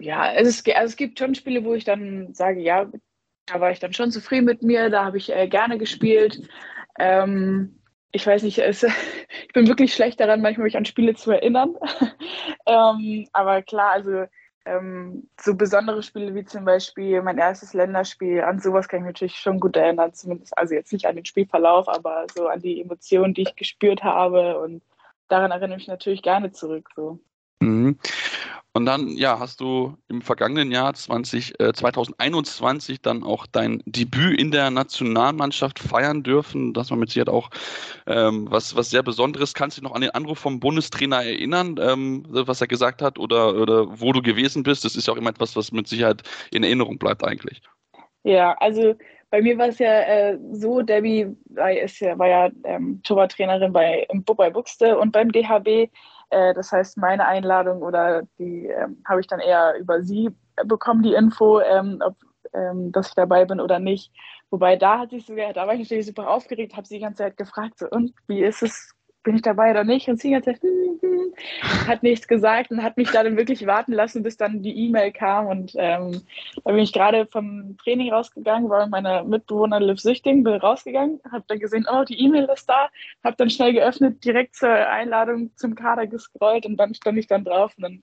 [0.00, 2.90] ja, es, ist, also es gibt schon Spiele, wo ich dann sage, ja,
[3.46, 6.48] da war ich dann schon zufrieden mit mir, da habe ich äh, gerne gespielt.
[6.98, 7.80] Ähm,
[8.12, 8.82] ich weiß nicht, es,
[9.46, 11.74] ich bin wirklich schlecht daran, manchmal mich an Spiele zu erinnern.
[12.66, 14.24] ähm, aber klar, also
[14.64, 19.14] ähm, so besondere Spiele wie zum Beispiel mein erstes Länderspiel, an sowas kann ich mich
[19.14, 22.80] natürlich schon gut erinnern, zumindest, also jetzt nicht an den Spielverlauf, aber so an die
[22.80, 24.82] Emotionen, die ich gespürt habe und
[25.28, 26.88] daran erinnere ich mich natürlich gerne zurück.
[26.96, 27.20] So.
[27.60, 27.98] Mhm.
[28.76, 34.40] Und dann, ja, hast du im vergangenen Jahr 20, äh, 2021 dann auch dein Debüt
[34.40, 36.74] in der Nationalmannschaft feiern dürfen.
[36.74, 37.50] Das war mit Sicherheit auch
[38.08, 39.54] ähm, was, was sehr Besonderes.
[39.54, 43.16] Kannst du dich noch an den Anruf vom Bundestrainer erinnern, ähm, was er gesagt hat
[43.16, 44.84] oder, oder wo du gewesen bist?
[44.84, 47.62] Das ist ja auch immer etwas, was mit Sicherheit in Erinnerung bleibt eigentlich.
[48.24, 48.96] Ja, also
[49.30, 53.72] bei mir war es ja äh, so, Debbie war, ist ja, war ja ähm, Torwarttrainerin
[53.72, 54.04] bei,
[54.36, 55.90] bei Buxte und beim DHB
[56.34, 60.30] äh, das heißt, meine Einladung oder die ähm, habe ich dann eher über sie
[60.66, 62.16] bekommen, die Info, ähm, ob,
[62.52, 64.12] ähm, dass ich dabei bin oder nicht.
[64.50, 67.24] Wobei da hat sich sogar, da war ich natürlich super aufgeregt, habe sie die ganze
[67.24, 68.93] Zeit gefragt, so, und wie ist es,
[69.24, 70.08] bin ich dabei oder nicht?
[70.08, 71.34] Und sie hat gesagt, hm, hm,
[71.88, 75.10] hat nichts gesagt und hat mich da dann wirklich warten lassen, bis dann die E-Mail
[75.12, 75.46] kam.
[75.46, 76.22] Und ähm,
[76.64, 81.20] da bin ich gerade vom Training rausgegangen, war mit meiner Mitbewohnerin Liv Süchting, bin rausgegangen,
[81.30, 82.88] habe dann gesehen, oh, die E-Mail ist da,
[83.24, 87.44] habe dann schnell geöffnet, direkt zur Einladung zum Kader gescrollt und dann stand ich dann
[87.44, 88.02] drauf und dann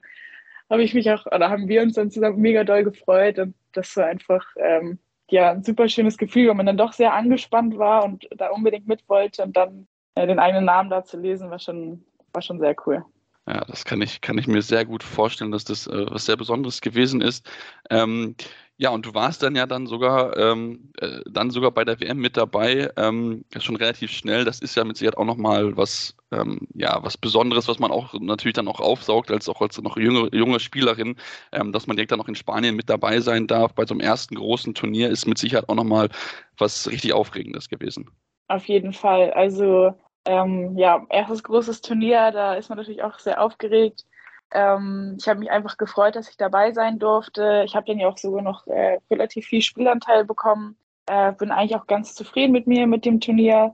[0.69, 3.95] habe ich mich auch, oder haben wir uns dann zusammen mega doll gefreut und das
[3.97, 4.99] war einfach ähm,
[5.29, 8.87] ja ein super schönes Gefühl, weil man dann doch sehr angespannt war und da unbedingt
[8.87, 9.87] mit wollte und dann
[10.27, 12.03] den eigenen Namen da zu lesen, war schon,
[12.33, 13.03] war schon sehr cool.
[13.47, 16.37] Ja, das kann ich, kann ich mir sehr gut vorstellen, dass das äh, was sehr
[16.37, 17.49] Besonderes gewesen ist.
[17.89, 18.35] Ähm,
[18.77, 22.17] ja, und du warst dann ja dann sogar, ähm, äh, dann sogar bei der WM
[22.17, 24.45] mit dabei, ähm, schon relativ schnell.
[24.45, 28.13] Das ist ja mit Sicherheit auch nochmal was, ähm, ja, was Besonderes, was man auch
[28.19, 31.15] natürlich dann auch aufsaugt, als auch als noch junge, junge Spielerin,
[31.51, 33.73] ähm, dass man direkt dann noch in Spanien mit dabei sein darf.
[33.73, 36.09] Bei so einem ersten großen Turnier ist mit Sicherheit auch nochmal
[36.57, 38.09] was richtig Aufregendes gewesen.
[38.47, 39.31] Auf jeden Fall.
[39.33, 39.93] Also
[40.25, 44.05] ähm, ja, erstes großes Turnier, da ist man natürlich auch sehr aufgeregt.
[44.53, 47.63] Ähm, ich habe mich einfach gefreut, dass ich dabei sein durfte.
[47.65, 50.77] Ich habe dann ja auch sogar noch äh, relativ viel Spielanteil bekommen.
[51.07, 53.73] Äh, bin eigentlich auch ganz zufrieden mit mir, mit dem Turnier.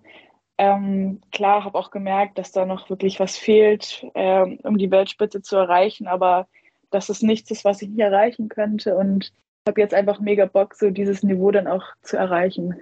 [0.60, 5.42] Ähm, klar, habe auch gemerkt, dass da noch wirklich was fehlt, ähm, um die Weltspitze
[5.42, 6.48] zu erreichen, aber
[6.90, 9.34] dass es nichts ist, was ich nicht erreichen könnte und
[9.68, 12.76] habe jetzt einfach mega Bock, so dieses Niveau dann auch zu erreichen.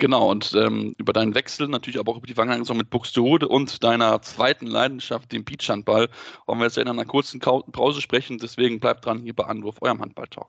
[0.00, 3.84] Genau, und ähm, über deinen Wechsel, natürlich aber auch über die Vergangenheit mit Buxtehude und
[3.84, 6.08] deiner zweiten Leidenschaft, dem Beachhandball,
[6.46, 8.38] wollen wir jetzt in einer kurzen Pause sprechen.
[8.38, 10.48] Deswegen bleibt dran hier bei Anwurf, eurem Handball-Talk.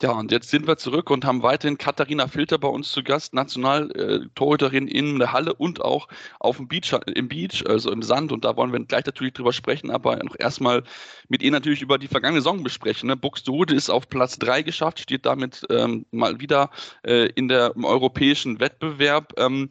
[0.00, 3.34] Ja, und jetzt sind wir zurück und haben weiterhin Katharina Filter bei uns zu Gast,
[3.34, 6.06] Nationaltorhüterin in der Halle und auch
[6.38, 8.30] auf dem Beach, im Beach, also im Sand.
[8.30, 10.84] Und da wollen wir gleich natürlich drüber sprechen, aber noch erstmal
[11.28, 13.08] mit ihr natürlich über die vergangene Saison besprechen.
[13.08, 13.16] Ne?
[13.16, 16.70] Buxtehude ist auf Platz 3 geschafft, steht damit ähm, mal wieder
[17.04, 19.32] äh, in der, im europäischen Wettbewerb.
[19.36, 19.70] Ähm,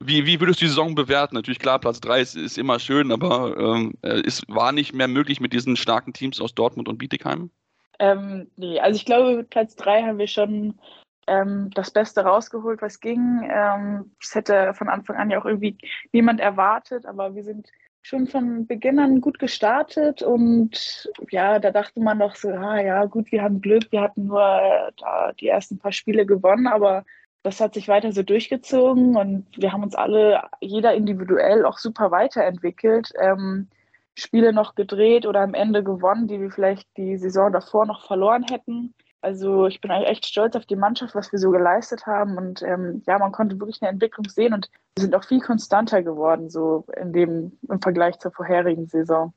[0.00, 1.36] wie, wie würdest du die Saison bewerten?
[1.36, 5.06] Natürlich klar, Platz 3 ist, ist immer schön, aber ähm, äh, es war nicht mehr
[5.06, 7.50] möglich mit diesen starken Teams aus Dortmund und Bietigheim?
[7.98, 10.78] Ähm, nee, also ich glaube, mit Platz drei haben wir schon
[11.26, 13.48] ähm, das Beste rausgeholt, was ging.
[13.50, 15.78] Ähm, das hätte von Anfang an ja auch irgendwie
[16.12, 17.70] niemand erwartet, aber wir sind
[18.02, 23.06] schon von Beginn an gut gestartet und ja, da dachte man doch so, ah ja,
[23.06, 27.04] gut, wir haben Glück, wir hatten nur äh, da die ersten paar Spiele gewonnen, aber
[27.42, 32.10] das hat sich weiter so durchgezogen und wir haben uns alle, jeder individuell auch super
[32.10, 33.12] weiterentwickelt.
[33.18, 33.68] Ähm,
[34.16, 38.44] Spiele noch gedreht oder am Ende gewonnen, die wir vielleicht die Saison davor noch verloren
[38.48, 38.94] hätten.
[39.20, 42.36] Also ich bin eigentlich echt stolz auf die Mannschaft, was wir so geleistet haben.
[42.36, 46.02] Und ähm, ja, man konnte wirklich eine Entwicklung sehen und wir sind auch viel konstanter
[46.02, 49.32] geworden, so in dem im Vergleich zur vorherigen Saison.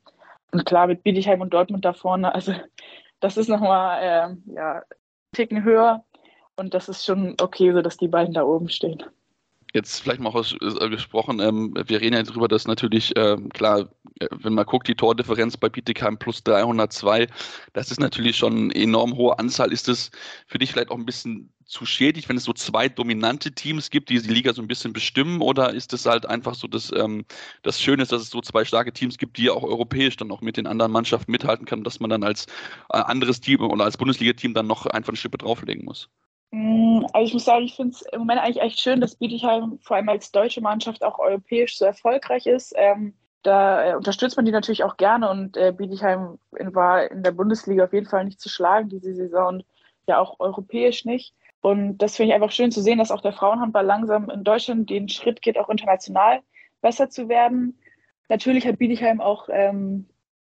[0.51, 2.53] Und klar, mit Bietigheim und Dortmund da vorne, also
[3.19, 4.84] das ist nochmal äh, ja, einen
[5.34, 6.03] Ticken höher.
[6.57, 9.03] Und das ist schon okay, so dass die beiden da oben stehen
[9.74, 13.89] jetzt vielleicht mal aus, äh, gesprochen, ähm, wir reden ja darüber, dass natürlich, äh, klar,
[14.32, 17.28] wenn man guckt, die Tordifferenz bei Bietigheim plus 302,
[17.74, 19.72] das ist natürlich schon eine enorm hohe Anzahl.
[19.72, 20.11] Ist das
[20.47, 24.09] für dich vielleicht auch ein bisschen zu schädig, wenn es so zwei dominante Teams gibt,
[24.09, 25.41] die die Liga so ein bisschen bestimmen?
[25.41, 27.26] Oder ist es halt einfach so, dass ähm,
[27.61, 30.41] das Schöne ist, dass es so zwei starke Teams gibt, die auch europäisch dann auch
[30.41, 32.45] mit den anderen Mannschaften mithalten können, dass man dann als
[32.91, 36.09] äh, anderes Team oder als Bundesliga-Team dann noch einfach eine Schippe drauflegen muss?
[36.51, 39.79] Mm, also ich muss sagen, ich finde es im Moment eigentlich echt schön, dass Bietigheim
[39.81, 42.73] vor allem als deutsche Mannschaft auch europäisch so erfolgreich ist.
[42.75, 47.31] Ähm, da äh, unterstützt man die natürlich auch gerne und äh, Bietigheim war in der
[47.31, 49.65] Bundesliga auf jeden Fall nicht zu schlagen diese Saison und
[50.07, 51.33] ja auch europäisch nicht.
[51.61, 54.89] Und das finde ich einfach schön zu sehen, dass auch der Frauenhandball langsam in Deutschland
[54.89, 56.41] den Schritt geht, auch international
[56.81, 57.79] besser zu werden.
[58.29, 60.07] Natürlich hat Bietigheim auch ähm,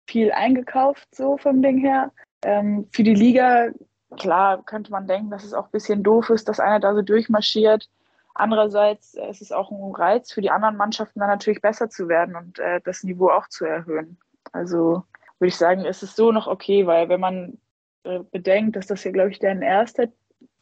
[0.07, 2.11] viel eingekauft, so vom Ding her.
[2.43, 3.69] Ähm, für die Liga
[4.15, 7.01] klar könnte man denken, dass es auch ein bisschen doof ist, dass einer da so
[7.01, 7.89] durchmarschiert.
[8.33, 12.07] Andererseits äh, ist es auch ein Reiz für die anderen Mannschaften, dann natürlich besser zu
[12.07, 14.17] werden und äh, das Niveau auch zu erhöhen.
[14.51, 15.03] Also
[15.39, 17.57] würde ich sagen, ist es so noch okay, weil wenn man
[18.03, 20.07] äh, bedenkt, dass das hier, glaube ich, dein erster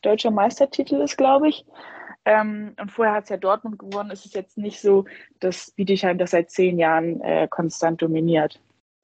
[0.01, 1.65] deutscher Meistertitel ist, glaube ich,
[2.25, 5.05] ähm, und vorher hat es ja Dortmund gewonnen, ist es jetzt nicht so,
[5.39, 8.59] dass Bietigheim das seit zehn Jahren äh, konstant dominiert.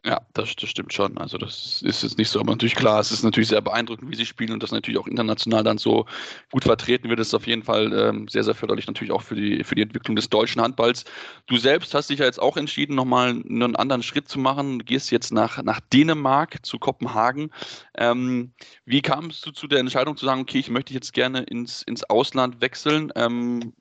[0.06, 1.18] Ja, das, das stimmt schon.
[1.18, 4.16] Also das ist jetzt nicht so, aber natürlich klar, es ist natürlich sehr beeindruckend, wie
[4.16, 6.06] sie spielen und das natürlich auch international dann so
[6.52, 9.36] gut vertreten wird, das ist auf jeden Fall ähm, sehr, sehr förderlich natürlich auch für
[9.36, 11.04] die, für die Entwicklung des deutschen Handballs.
[11.48, 14.80] Du selbst hast dich ja jetzt auch entschieden, nochmal einen anderen Schritt zu machen.
[14.80, 17.52] Du gehst jetzt nach, nach Dänemark, zu Kopenhagen.
[17.98, 18.54] Ähm,
[18.86, 22.06] wie kamst du zu der Entscheidung zu sagen, okay, ich möchte jetzt gerne ins, ins
[22.10, 23.12] Ausland wechseln?
[23.16, 23.74] Ähm,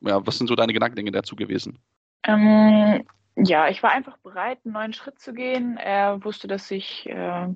[0.00, 1.78] ja, was sind so deine Gedankengänge dazu gewesen?
[2.24, 3.04] Ähm,
[3.36, 5.76] ja, ich war einfach bereit, einen neuen Schritt zu gehen.
[5.76, 7.48] Er wusste, dass ich äh,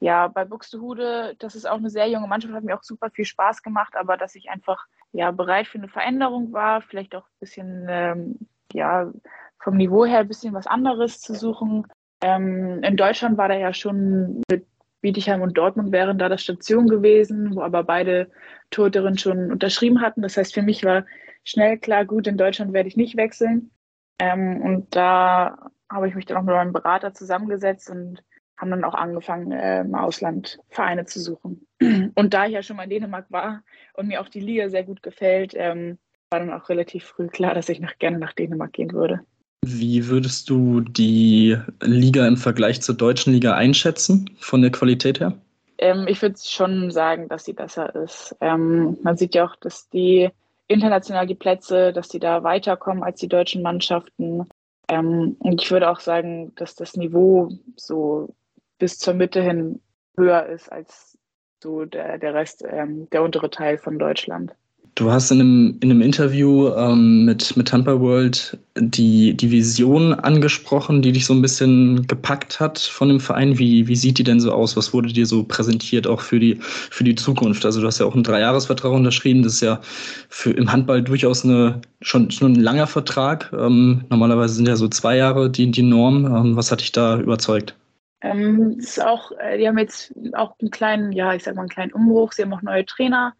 [0.00, 3.24] ja bei Buxtehude, das ist auch eine sehr junge Mannschaft, hat mir auch super viel
[3.24, 7.40] Spaß gemacht, aber dass ich einfach ja bereit für eine Veränderung war, vielleicht auch ein
[7.40, 8.38] bisschen ähm,
[8.72, 9.10] ja
[9.58, 11.86] vom Niveau her ein bisschen was anderes zu suchen.
[12.20, 14.66] Ähm, in Deutschland war da ja schon mit
[15.00, 18.30] Bietigheim und Dortmund wären da das Station gewesen, wo aber beide
[18.70, 20.22] Torhüterinnen schon unterschrieben hatten.
[20.22, 21.04] Das heißt, für mich war
[21.44, 23.70] schnell klar, gut, in Deutschland werde ich nicht wechseln.
[24.18, 28.22] Ähm, und da habe ich mich dann auch mit meinem Berater zusammengesetzt und
[28.56, 31.66] haben dann auch angefangen, äh, im Ausland Vereine zu suchen.
[32.14, 33.62] Und da ich ja schon mal in Dänemark war
[33.92, 35.98] und mir auch die Liga sehr gut gefällt, ähm,
[36.30, 39.20] war dann auch relativ früh klar, dass ich nach, gerne nach Dänemark gehen würde.
[39.62, 45.34] Wie würdest du die Liga im Vergleich zur deutschen Liga einschätzen, von der Qualität her?
[45.78, 48.34] Ähm, ich würde schon sagen, dass sie besser ist.
[48.40, 50.30] Ähm, man sieht ja auch, dass die
[50.68, 54.48] international die Plätze, dass die da weiterkommen als die deutschen Mannschaften.
[54.88, 58.34] Ähm, und ich würde auch sagen, dass das Niveau so
[58.78, 59.80] bis zur Mitte hin
[60.16, 61.18] höher ist als
[61.62, 64.54] so der, der Rest, ähm, der untere Teil von Deutschland.
[64.96, 70.14] Du hast in einem, in einem Interview ähm, mit, mit Tampa World die, die Vision
[70.14, 73.58] angesprochen, die dich so ein bisschen gepackt hat von dem Verein.
[73.58, 74.74] Wie, wie sieht die denn so aus?
[74.74, 77.66] Was wurde dir so präsentiert, auch für die, für die Zukunft?
[77.66, 79.42] Also du hast ja auch einen Dreijahresvertrag unterschrieben.
[79.42, 79.82] Das ist ja
[80.30, 83.52] für, im Handball durchaus eine, schon, schon ein langer Vertrag.
[83.52, 86.24] Ähm, normalerweise sind ja so zwei Jahre die, die Norm.
[86.24, 87.76] Ähm, was hat dich da überzeugt?
[88.22, 91.68] Ähm, ist auch, äh, die haben jetzt auch einen kleinen, ja, ich sag mal einen
[91.68, 92.32] kleinen Umbruch.
[92.32, 93.34] Sie haben auch neue Trainer.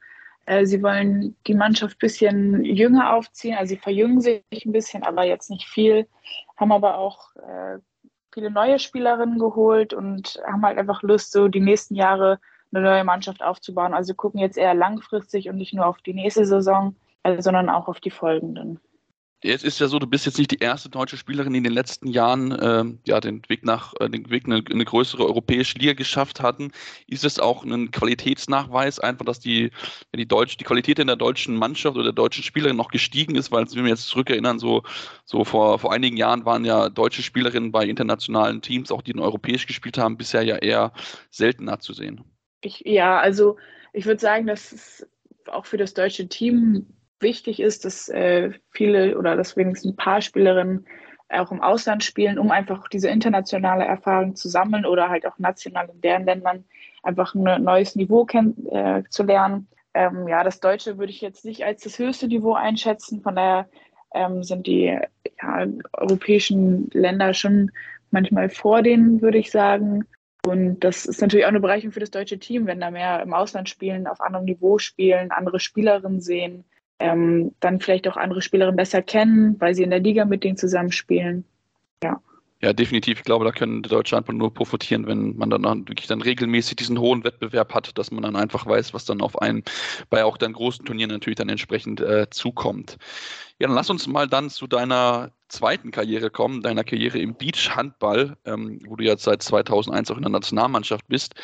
[0.46, 3.56] Äh, sie wollen die Mannschaft ein bisschen jünger aufziehen.
[3.56, 6.08] Also sie verjüngen sich ein bisschen, aber jetzt nicht viel.
[6.56, 7.78] Haben aber auch äh,
[8.32, 12.38] viele neue Spielerinnen geholt und haben halt einfach Lust, so die nächsten Jahre
[12.72, 13.94] eine neue Mannschaft aufzubauen.
[13.94, 17.88] Also gucken jetzt eher langfristig und nicht nur auf die nächste Saison, äh, sondern auch
[17.88, 18.80] auf die folgenden.
[19.42, 21.72] Jetzt ist ja so, du bist jetzt nicht die erste deutsche Spielerin, die in den
[21.74, 25.92] letzten Jahren ähm, ja, den Weg nach äh, den Weg eine, eine, größere europäische Liga
[25.92, 26.72] geschafft hatten.
[27.06, 29.70] Ist es auch ein Qualitätsnachweis, einfach, dass die,
[30.14, 33.52] die, Deutsch, die Qualität in der deutschen Mannschaft oder der deutschen Spielerin noch gestiegen ist,
[33.52, 34.82] weil wenn wir jetzt zurückerinnern, so,
[35.26, 39.20] so vor, vor einigen Jahren waren ja deutsche Spielerinnen bei internationalen Teams, auch die in
[39.20, 40.92] europäisch gespielt haben, bisher ja eher
[41.30, 42.24] seltener zu sehen.
[42.62, 43.58] Ich, ja, also
[43.92, 45.06] ich würde sagen, dass es
[45.46, 46.86] auch für das deutsche Team
[47.20, 50.86] wichtig ist, dass äh, viele oder dass wenigstens ein paar Spielerinnen
[51.28, 55.88] auch im Ausland spielen, um einfach diese internationale Erfahrung zu sammeln oder halt auch national
[55.92, 56.64] in deren Ländern
[57.02, 59.68] einfach ein neues Niveau äh, zu lernen.
[59.94, 63.22] Ähm, ja, das Deutsche würde ich jetzt nicht als das höchste Niveau einschätzen.
[63.22, 63.68] Von daher
[64.14, 64.96] ähm, sind die
[65.42, 67.72] ja, europäischen Länder schon
[68.10, 70.04] manchmal vor denen, würde ich sagen.
[70.46, 73.34] Und das ist natürlich auch eine Bereicherung für das deutsche Team, wenn da mehr im
[73.34, 76.64] Ausland spielen, auf anderem Niveau spielen, andere Spielerinnen sehen
[76.98, 80.56] ähm, dann vielleicht auch andere Spielerinnen besser kennen, weil sie in der Liga mit denen
[80.56, 81.44] zusammenspielen.
[82.02, 82.20] Ja.
[82.62, 83.18] Ja, definitiv.
[83.18, 87.22] Ich glaube, da können Deutschland nur profitieren, wenn man dann wirklich dann regelmäßig diesen hohen
[87.22, 89.62] Wettbewerb hat, dass man dann einfach weiß, was dann auf einen
[90.08, 92.96] bei auch dann großen Turnieren natürlich dann entsprechend äh, zukommt.
[93.58, 98.38] Ja, dann lass uns mal dann zu deiner zweiten Karriere kommen, deiner Karriere im Beachhandball,
[98.46, 101.34] ähm, wo du jetzt seit 2001 auch in der Nationalmannschaft bist.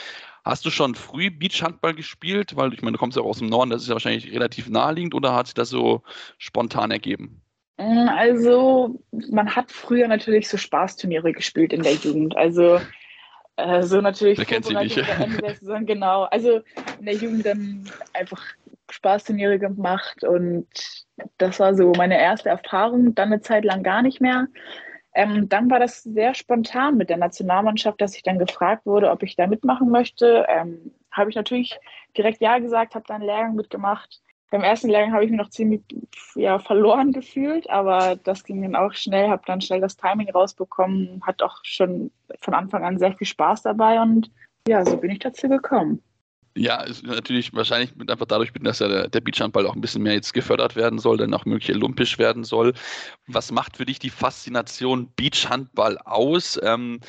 [0.45, 2.57] Hast du schon früh Beachhandball gespielt?
[2.57, 4.69] Weil ich meine, du kommst ja auch aus dem Norden, das ist ja wahrscheinlich relativ
[4.69, 6.03] naheliegend oder hat sich das so
[6.39, 7.43] spontan ergeben?
[7.79, 12.37] Mm, also, man hat früher natürlich so Spaßturniere gespielt in der Jugend.
[12.37, 12.81] Also,
[13.57, 15.01] äh, so natürlich Wer kennt sie nicht.
[15.61, 16.25] Saison, genau.
[16.25, 16.61] Also,
[16.99, 18.43] in der Jugend dann einfach
[18.91, 20.67] Spaßturniere gemacht und
[21.39, 23.15] das war so meine erste Erfahrung.
[23.15, 24.49] Dann eine Zeit lang gar nicht mehr.
[25.15, 29.23] Ähm, dann war das sehr spontan mit der Nationalmannschaft, dass ich dann gefragt wurde, ob
[29.23, 30.47] ich da mitmachen möchte.
[30.49, 31.79] Ähm, habe ich natürlich
[32.17, 34.23] direkt Ja gesagt, habe dann Lehrgang mitgemacht.
[34.51, 35.83] Beim ersten Lehrgang habe ich mich noch ziemlich
[36.35, 41.23] ja, verloren gefühlt, aber das ging dann auch schnell, habe dann schnell das Timing rausbekommen,
[41.25, 42.11] hat auch schon
[42.41, 44.31] von Anfang an sehr viel Spaß dabei und
[44.69, 46.03] ja, so bin ich dazu gekommen.
[46.55, 50.35] Ja, natürlich wahrscheinlich einfach dadurch, dass ja der, der Beachhandball auch ein bisschen mehr jetzt
[50.35, 52.75] gefördert werden soll, dann auch möglich olympisch werden soll.
[53.27, 56.61] Was macht für dich die Faszination Beachhandball aus?
[56.63, 57.01] Ähm,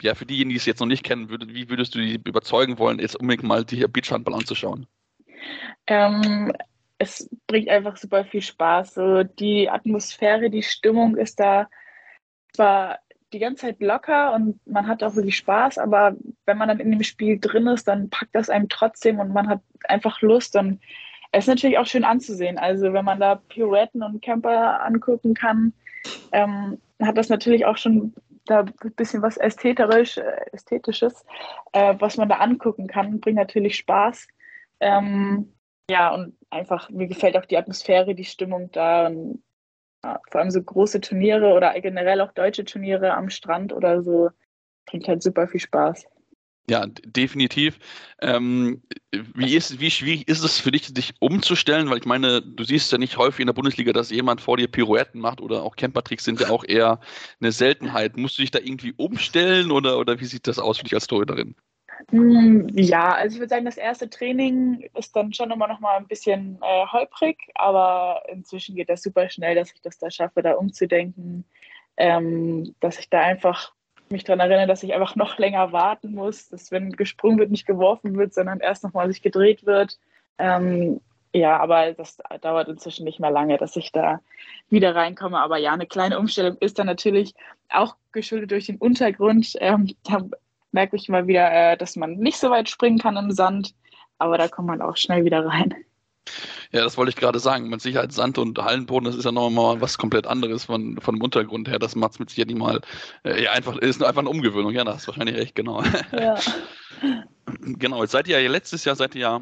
[0.00, 2.78] ja, für diejenigen, die es jetzt noch nicht kennen, würd, wie würdest du die überzeugen
[2.78, 4.86] wollen, jetzt unbedingt mal die Beachhandball anzuschauen?
[5.88, 6.52] Ähm,
[6.98, 8.94] es bringt einfach super viel Spaß.
[8.94, 11.68] So die Atmosphäre, die Stimmung ist da
[12.52, 12.98] zwar
[13.32, 16.16] die ganze Zeit locker und man hat auch wirklich Spaß, aber
[16.46, 19.48] wenn man dann in dem Spiel drin ist, dann packt das einem trotzdem und man
[19.48, 20.80] hat einfach Lust und
[21.32, 22.58] es ist natürlich auch schön anzusehen.
[22.58, 25.74] Also wenn man da Pirouetten und Camper angucken kann,
[26.32, 28.14] ähm, hat das natürlich auch schon
[28.46, 31.24] da ein bisschen was ästhetisch, äh, Ästhetisches,
[31.72, 34.26] äh, was man da angucken kann, bringt natürlich Spaß.
[34.80, 35.52] Ähm,
[35.90, 39.06] ja, und einfach, mir gefällt auch die Atmosphäre, die Stimmung da.
[39.06, 39.42] Und
[40.04, 44.30] ja, vor allem so große Turniere oder generell auch deutsche Turniere am Strand oder so,
[44.86, 46.06] bringt halt super viel Spaß.
[46.70, 47.78] Ja, definitiv.
[48.20, 51.88] Ähm, wie, ist, wie schwierig ist es für dich, dich umzustellen?
[51.88, 54.68] Weil ich meine, du siehst ja nicht häufig in der Bundesliga, dass jemand vor dir
[54.68, 57.00] Pirouetten macht oder auch Campertricks sind ja auch eher
[57.40, 58.18] eine Seltenheit.
[58.18, 61.06] Musst du dich da irgendwie umstellen oder, oder wie sieht das aus für dich als
[61.06, 61.54] Torhüterin?
[62.10, 65.96] Hm, ja, also ich würde sagen, das erste Training ist dann schon immer noch mal
[65.96, 70.42] ein bisschen äh, holprig, aber inzwischen geht das super schnell, dass ich das da schaffe,
[70.42, 71.44] da umzudenken,
[71.96, 73.72] ähm, dass ich da einfach
[74.10, 77.66] mich daran erinnere, dass ich einfach noch länger warten muss, dass wenn gesprungen wird, nicht
[77.66, 79.98] geworfen wird, sondern erst nochmal sich gedreht wird.
[80.38, 81.00] Ähm,
[81.34, 84.20] ja, aber das dauert inzwischen nicht mehr lange, dass ich da
[84.70, 85.38] wieder reinkomme.
[85.38, 87.34] Aber ja, eine kleine Umstellung ist dann natürlich
[87.68, 89.52] auch geschuldet durch den Untergrund.
[89.60, 90.22] Ähm, da
[90.72, 93.74] merke ich mal wieder, äh, dass man nicht so weit springen kann im Sand,
[94.18, 95.74] aber da kommt man auch schnell wieder rein.
[96.72, 97.68] Ja, das wollte ich gerade sagen.
[97.68, 101.22] Mit Sicherheit Sand und Hallenboden, das ist ja nochmal was komplett anderes von, von dem
[101.22, 101.78] Untergrund her.
[101.78, 102.80] Das macht es mit Sicherheit nicht mal,
[103.24, 104.72] äh, ja, einfach, ist einfach eine Umgewöhnung.
[104.72, 105.82] Ja, da hast du wahrscheinlich recht, genau.
[106.12, 106.38] Ja.
[107.56, 109.40] genau, jetzt seid ihr ja letztes Jahr, seid ihr ja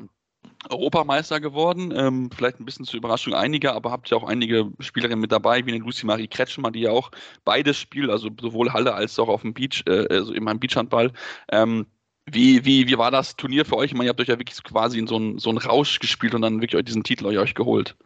[0.71, 1.93] Europameister geworden.
[1.97, 5.65] Ähm, vielleicht ein bisschen zur Überraschung einiger, aber habt ja auch einige Spielerinnen mit dabei,
[5.67, 7.11] wie eine Lucy Marie Kretschmer, die ja auch
[7.45, 11.13] beides spielt, also sowohl Halle als auch auf dem Beach, äh, also in meinem Beachhandball.
[11.51, 11.87] Ähm,
[12.29, 13.93] wie, wie, wie war das Turnier für euch?
[13.93, 16.43] Ich meine, ihr habt euch ja wirklich quasi in so einen so Rausch gespielt und
[16.43, 17.97] dann wirklich diesen Titel euch geholt.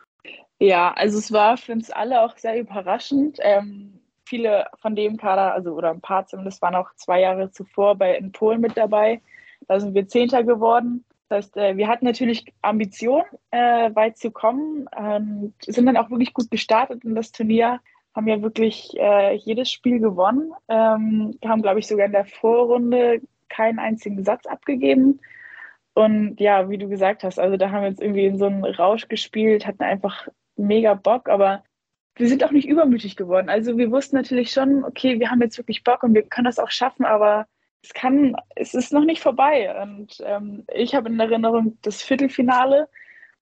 [0.58, 3.38] Ja, also es war für uns alle auch sehr überraschend.
[3.40, 7.96] Ähm, viele von dem Kader, also oder ein paar zumindest, waren auch zwei Jahre zuvor
[7.96, 9.22] bei in Polen mit dabei.
[9.68, 11.04] Da sind wir Zehnter geworden.
[11.30, 13.22] Das heißt, äh, wir hatten natürlich Ambition,
[13.52, 17.78] äh, weit zu kommen, ähm, sind dann auch wirklich gut gestartet in das Turnier,
[18.16, 23.20] haben ja wirklich äh, jedes Spiel gewonnen, ähm, haben, glaube ich, sogar in der Vorrunde
[23.48, 25.20] keinen einzigen Satz abgegeben.
[25.94, 28.64] Und ja, wie du gesagt hast, also da haben wir jetzt irgendwie in so einen
[28.64, 30.26] Rausch gespielt, hatten einfach
[30.56, 31.62] mega Bock, aber
[32.16, 33.48] wir sind auch nicht übermütig geworden.
[33.48, 36.58] Also wir wussten natürlich schon, okay, wir haben jetzt wirklich Bock und wir können das
[36.58, 37.46] auch schaffen, aber
[37.82, 39.74] es kann, es ist noch nicht vorbei.
[39.82, 42.88] Und ähm, ich habe in Erinnerung das Viertelfinale,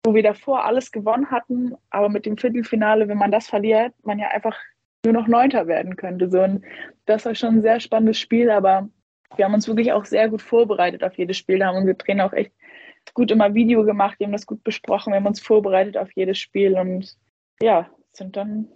[0.04, 4.18] wo wir davor alles gewonnen hatten, aber mit dem Viertelfinale, wenn man das verliert, man
[4.18, 4.56] ja einfach
[5.04, 6.30] nur noch Neunter werden könnte.
[6.30, 6.64] So, und
[7.06, 8.88] das war schon ein sehr spannendes Spiel, aber
[9.36, 11.58] wir haben uns wirklich auch sehr gut vorbereitet auf jedes Spiel.
[11.58, 12.52] Da haben unsere Trainer auch echt
[13.14, 16.38] gut immer Video gemacht, die haben das gut besprochen, wir haben uns vorbereitet auf jedes
[16.38, 17.16] Spiel und
[17.60, 18.68] ja, sind dann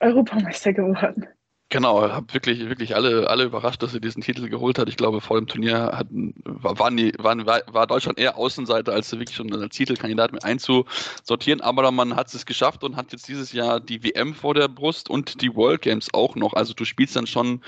[0.00, 1.26] Europameister geworden.
[1.72, 4.90] Genau, habe wirklich, wirklich alle, alle überrascht, dass sie diesen Titel geholt hat.
[4.90, 9.34] Ich glaube, vor dem Turnier hatten, waren die, waren, war Deutschland eher Außenseiter, als wirklich
[9.34, 11.62] schon als Titelkandidat mit einzusortieren.
[11.62, 15.08] Aber man hat es geschafft und hat jetzt dieses Jahr die WM vor der Brust
[15.08, 16.52] und die World Games auch noch.
[16.52, 17.62] Also du spielst dann schon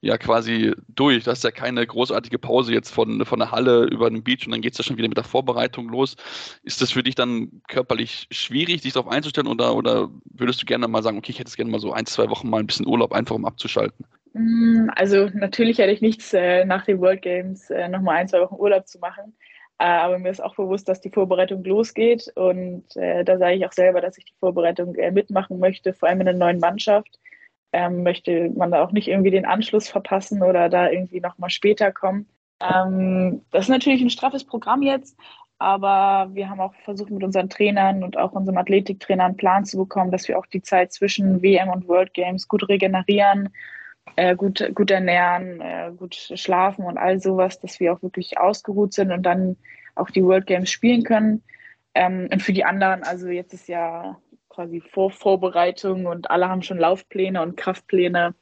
[0.00, 1.24] ja quasi durch.
[1.24, 4.52] Das ist ja keine großartige Pause jetzt von, von der Halle über den Beach und
[4.52, 6.16] dann geht es ja schon wieder mit der Vorbereitung los.
[6.62, 10.88] Ist das für dich dann körperlich schwierig, dich darauf einzustellen oder, oder würdest du gerne
[10.88, 12.86] mal sagen, okay, ich hätte es gerne mal so ein, zwei Wochen mal ein bisschen
[12.86, 14.06] Urlaub, einfach um abzuschalten?
[14.34, 18.40] Mm, also natürlich hätte ich nichts äh, nach den World Games äh, nochmal ein, zwei
[18.40, 19.34] Wochen Urlaub zu machen.
[19.78, 22.30] Äh, aber mir ist auch bewusst, dass die Vorbereitung losgeht.
[22.34, 26.26] Und da sage ich auch selber, dass ich die Vorbereitung mitmachen möchte, vor allem in
[26.26, 27.18] der neuen Mannschaft
[27.72, 31.92] ähm, möchte man da auch nicht irgendwie den Anschluss verpassen oder da irgendwie nochmal später
[31.92, 32.28] kommen.
[32.60, 35.18] Ähm, das ist natürlich ein straffes Programm jetzt,
[35.58, 39.78] aber wir haben auch versucht, mit unseren Trainern und auch unserem Athletiktrainer einen Plan zu
[39.78, 43.50] bekommen, dass wir auch die Zeit zwischen WM und World Games gut regenerieren,
[44.16, 48.92] äh, gut, gut ernähren, äh, gut schlafen und all sowas, dass wir auch wirklich ausgeruht
[48.92, 49.56] sind und dann
[49.94, 51.42] auch die World Games spielen können.
[51.94, 54.18] Ähm, und für die anderen, also jetzt ist ja
[54.56, 58.34] quasi vor Vorbereitung und alle haben schon Laufpläne und Kraftpläne.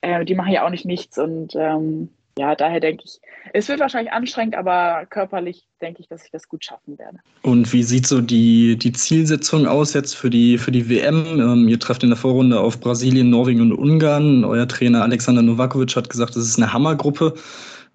[0.00, 2.08] Äh, die machen ja auch nicht nichts und ähm,
[2.38, 3.20] ja, daher denke ich,
[3.52, 7.18] es wird wahrscheinlich anstrengend, aber körperlich denke ich, dass ich das gut schaffen werde.
[7.42, 11.40] Und wie sieht so die, die Zielsetzung aus jetzt für die, für die WM?
[11.40, 14.44] Ähm, ihr trefft in der Vorrunde auf Brasilien, Norwegen und Ungarn.
[14.44, 17.34] Euer Trainer Alexander Novakovic hat gesagt, das ist eine Hammergruppe.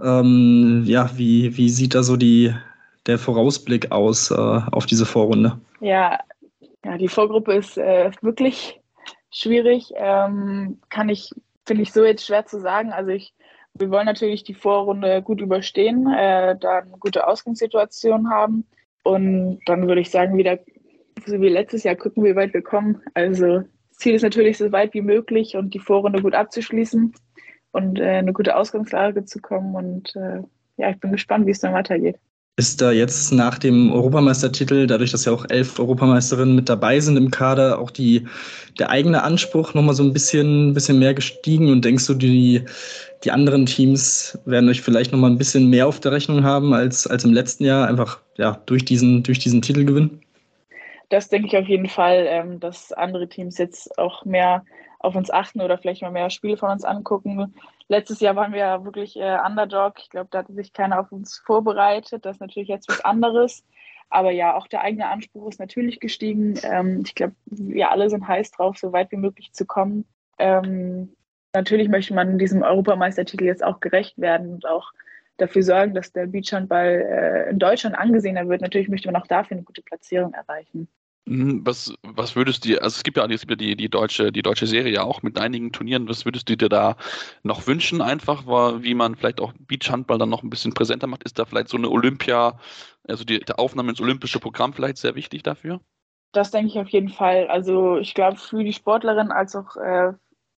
[0.02, 2.54] Ähm, ja, wie, wie sieht da so die,
[3.06, 5.58] der Vorausblick aus äh, auf diese Vorrunde?
[5.80, 6.20] Ja,
[6.84, 8.80] ja, die Vorgruppe ist äh, wirklich
[9.32, 9.92] schwierig.
[9.96, 11.32] Ähm, kann ich,
[11.66, 12.92] finde ich so jetzt schwer zu sagen.
[12.92, 13.34] Also ich,
[13.74, 18.68] wir wollen natürlich die Vorrunde gut überstehen, äh, da eine gute Ausgangssituation haben.
[19.04, 20.60] Und dann würde ich sagen, wieder
[21.26, 23.02] so wie letztes Jahr gucken, wie weit wir kommen.
[23.14, 27.14] Also Ziel ist natürlich, so weit wie möglich und die Vorrunde gut abzuschließen
[27.72, 29.76] und äh, eine gute Ausgangslage zu kommen.
[29.76, 30.42] Und äh,
[30.78, 32.18] ja, ich bin gespannt, wie es dann weitergeht.
[32.56, 37.18] Ist da jetzt nach dem Europameistertitel, dadurch, dass ja auch elf Europameisterinnen mit dabei sind
[37.18, 38.28] im Kader, auch die,
[38.78, 41.72] der eigene Anspruch nochmal so ein bisschen, bisschen mehr gestiegen?
[41.72, 42.64] Und denkst du, die,
[43.24, 47.08] die anderen Teams werden euch vielleicht nochmal ein bisschen mehr auf der Rechnung haben als,
[47.08, 50.22] als im letzten Jahr, einfach ja, durch, diesen, durch diesen Titelgewinn?
[51.10, 54.64] Das denke ich auf jeden Fall, ähm, dass andere Teams jetzt auch mehr
[55.04, 57.54] auf uns achten oder vielleicht mal mehr Spiele von uns angucken
[57.88, 59.96] letztes Jahr waren wir ja wirklich äh, Underdog.
[60.00, 62.26] Ich glaube, da hatte sich keiner auf uns vorbereitet.
[62.26, 63.64] Das ist natürlich jetzt was anderes.
[64.10, 66.60] Aber ja, auch der eigene Anspruch ist natürlich gestiegen.
[66.64, 70.06] Ähm, ich glaube, wir alle sind heiß drauf, so weit wie möglich zu kommen.
[70.38, 71.16] Ähm,
[71.54, 74.92] natürlich möchte man diesem Europameistertitel jetzt auch gerecht werden und auch
[75.38, 78.62] dafür sorgen, dass der Beachhandball äh, in Deutschland angesehener wird.
[78.62, 80.88] Natürlich möchte man auch dafür eine gute Platzierung erreichen.
[81.26, 84.32] Mhm, was, was würdest du, also es gibt ja, es gibt ja die, die deutsche,
[84.32, 86.10] die deutsche Serie ja auch mit einigen Turnieren.
[86.10, 86.98] Was würdest du dir da
[87.44, 91.24] noch wünschen einfach, wie man vielleicht auch Beachhandball dann noch ein bisschen präsenter macht?
[91.24, 92.60] Ist da vielleicht so eine Olympia,
[93.08, 95.80] also die, die Aufnahme ins olympische Programm vielleicht sehr wichtig dafür?
[96.34, 97.48] Das denke ich auf jeden Fall.
[97.48, 100.12] Also ich glaube für die Sportlerin als auch äh,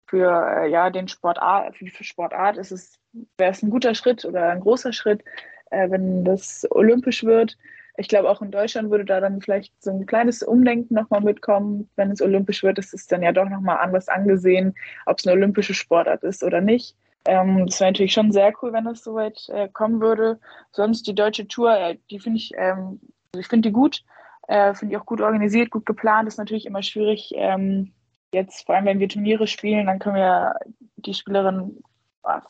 [0.07, 2.99] für äh, ja den Sportart, für die Sportart ist es
[3.37, 5.25] wäre es ein guter Schritt oder ein großer Schritt,
[5.71, 7.59] äh, wenn das olympisch wird
[7.97, 11.89] ich glaube, auch in Deutschland würde da dann vielleicht so ein kleines Umdenken nochmal mitkommen.
[11.95, 14.75] Wenn es olympisch wird, ist dann ja doch nochmal anders angesehen,
[15.07, 16.97] ob es eine olympische Sportart ist oder nicht.
[17.27, 20.41] Ähm, das wäre natürlich schon sehr cool, wenn es soweit äh, kommen würde.
[20.73, 23.01] Sonst die deutsche Tour, äh, die finde ich, ähm,
[23.37, 24.05] ich finde die gut,
[24.49, 26.27] äh, finde ich auch gut organisiert, gut geplant.
[26.27, 27.33] Ist natürlich immer schwierig.
[27.37, 27.93] Ähm,
[28.33, 30.57] jetzt, vor allem wenn wir Turniere spielen, dann können wir
[30.97, 31.83] die Spielerin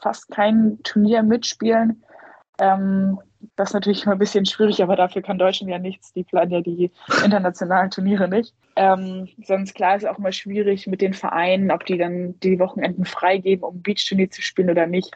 [0.00, 2.02] fast kein Turnier mitspielen.
[2.58, 3.20] Ähm,
[3.56, 6.12] das ist natürlich immer ein bisschen schwierig, aber dafür kann Deutschland ja nichts.
[6.12, 6.90] Die planen ja die
[7.24, 8.54] internationalen Turniere nicht.
[8.76, 13.04] Ähm, sonst klar ist auch mal schwierig mit den Vereinen, ob die dann die Wochenenden
[13.04, 15.10] freigeben, um Beachturnier zu spielen oder nicht.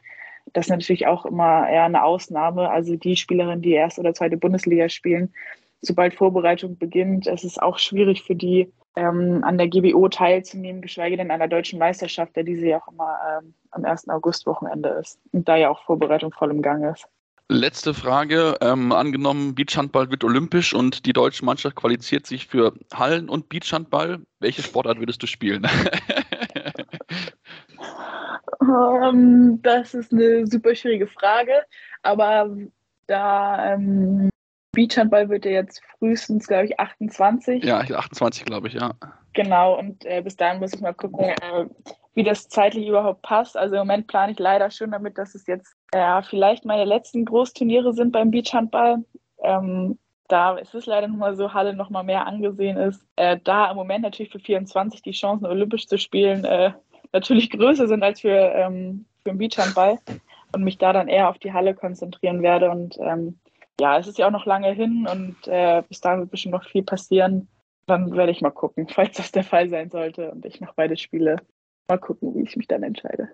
[0.53, 2.71] Das ist natürlich auch immer eher eine Ausnahme.
[2.71, 5.33] Also die Spielerinnen, die erste oder zweite Bundesliga spielen,
[5.81, 11.17] sobald Vorbereitung beginnt, ist es auch schwierig für die, ähm, an der GBO teilzunehmen, geschweige
[11.17, 14.09] denn an der deutschen Meisterschaft, der diese ja auch immer ähm, am 1.
[14.09, 17.09] August-Wochenende ist und da ja auch Vorbereitung voll im Gang ist.
[17.51, 18.57] Letzte Frage.
[18.61, 24.21] Ähm, angenommen, Beachhandball wird olympisch und die deutsche Mannschaft qualifiziert sich für Hallen- und Beachhandball.
[24.39, 25.67] Welche Sportart würdest du spielen?
[28.61, 31.53] um, ähm, das ist eine super schwierige Frage.
[32.03, 32.55] Aber
[33.07, 34.29] da ähm,
[34.73, 37.65] Beachhandball wird ja jetzt frühestens, glaube ich, 28.
[37.65, 38.93] Ja, 28, glaube ich, ja.
[39.33, 41.67] Genau, und äh, bis dahin muss ich mal gucken, äh,
[42.19, 43.57] wie das zeitlich überhaupt passt.
[43.57, 47.25] Also im Moment plane ich leider schon damit, dass es jetzt ja, vielleicht meine letzten
[47.25, 49.05] Großturniere sind beim Beachhandball.
[49.41, 53.07] Ähm, da ist es leider nochmal so, Halle nochmal mehr angesehen ist.
[53.15, 56.73] Äh, da im Moment natürlich für 24 die Chancen, olympisch zu spielen, äh,
[57.13, 60.01] natürlich größer sind als für, ähm, für den Beachhandball
[60.53, 62.69] und mich da dann eher auf die Halle konzentrieren werde.
[62.69, 63.39] Und ähm,
[63.81, 66.65] ja, es ist ja auch noch lange hin und äh, bis dahin wird bestimmt noch
[66.65, 67.47] viel passieren.
[67.87, 70.97] Dann werde ich mal gucken, falls das der Fall sein sollte und ich noch beide
[70.97, 71.37] spiele.
[71.89, 73.31] Mal gucken, wie ich mich dann entscheide.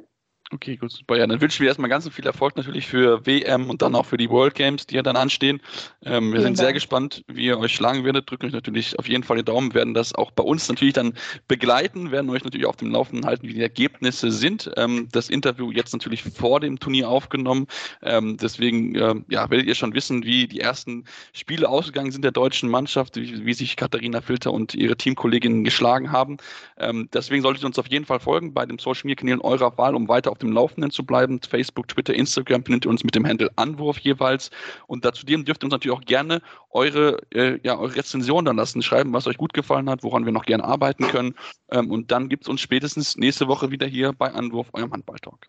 [0.52, 1.16] Okay, gut, super.
[1.16, 4.18] Ja, dann wünschen wir erstmal ganz viel Erfolg natürlich für WM und dann auch für
[4.18, 5.60] die World Games, die ja dann anstehen.
[6.04, 8.30] Ähm, wir sind sehr gespannt, wie ihr euch schlagen werdet.
[8.30, 11.14] Drücken euch natürlich auf jeden Fall die Daumen, werden das auch bei uns natürlich dann
[11.48, 14.70] begleiten, werden euch natürlich auf dem Laufenden halten, wie die Ergebnisse sind.
[14.76, 17.66] Ähm, das Interview jetzt natürlich vor dem Turnier aufgenommen.
[18.02, 22.32] Ähm, deswegen äh, ja, werdet ihr schon wissen, wie die ersten Spiele ausgegangen sind der
[22.32, 26.36] deutschen Mannschaft, wie, wie sich Katharina Filter und ihre Teamkolleginnen geschlagen haben.
[26.76, 29.76] Ähm, deswegen solltet ihr uns auf jeden Fall folgen bei den Social Media Kanälen eurer
[29.78, 31.40] Wahl, um weiter auf dem Laufenden zu bleiben.
[31.48, 34.50] Facebook, Twitter, Instagram findet ihr uns mit dem Handel Anwurf jeweils.
[34.88, 38.82] Und dazu dürft ihr uns natürlich auch gerne eure, äh, ja, eure Rezension dann lassen,
[38.82, 41.34] schreiben, was euch gut gefallen hat, woran wir noch gerne arbeiten können.
[41.70, 45.48] Ähm, und dann gibt es uns spätestens nächste Woche wieder hier bei Anwurf, eurem Handballtalk.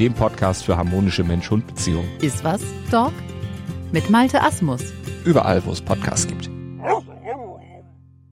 [0.00, 2.08] dem Podcast für harmonische Mensch-Hund-Beziehungen.
[2.22, 3.12] Iswas Dog?
[3.92, 4.82] Mit Malte Asmus.
[5.24, 6.50] Überall, wo es Podcasts gibt.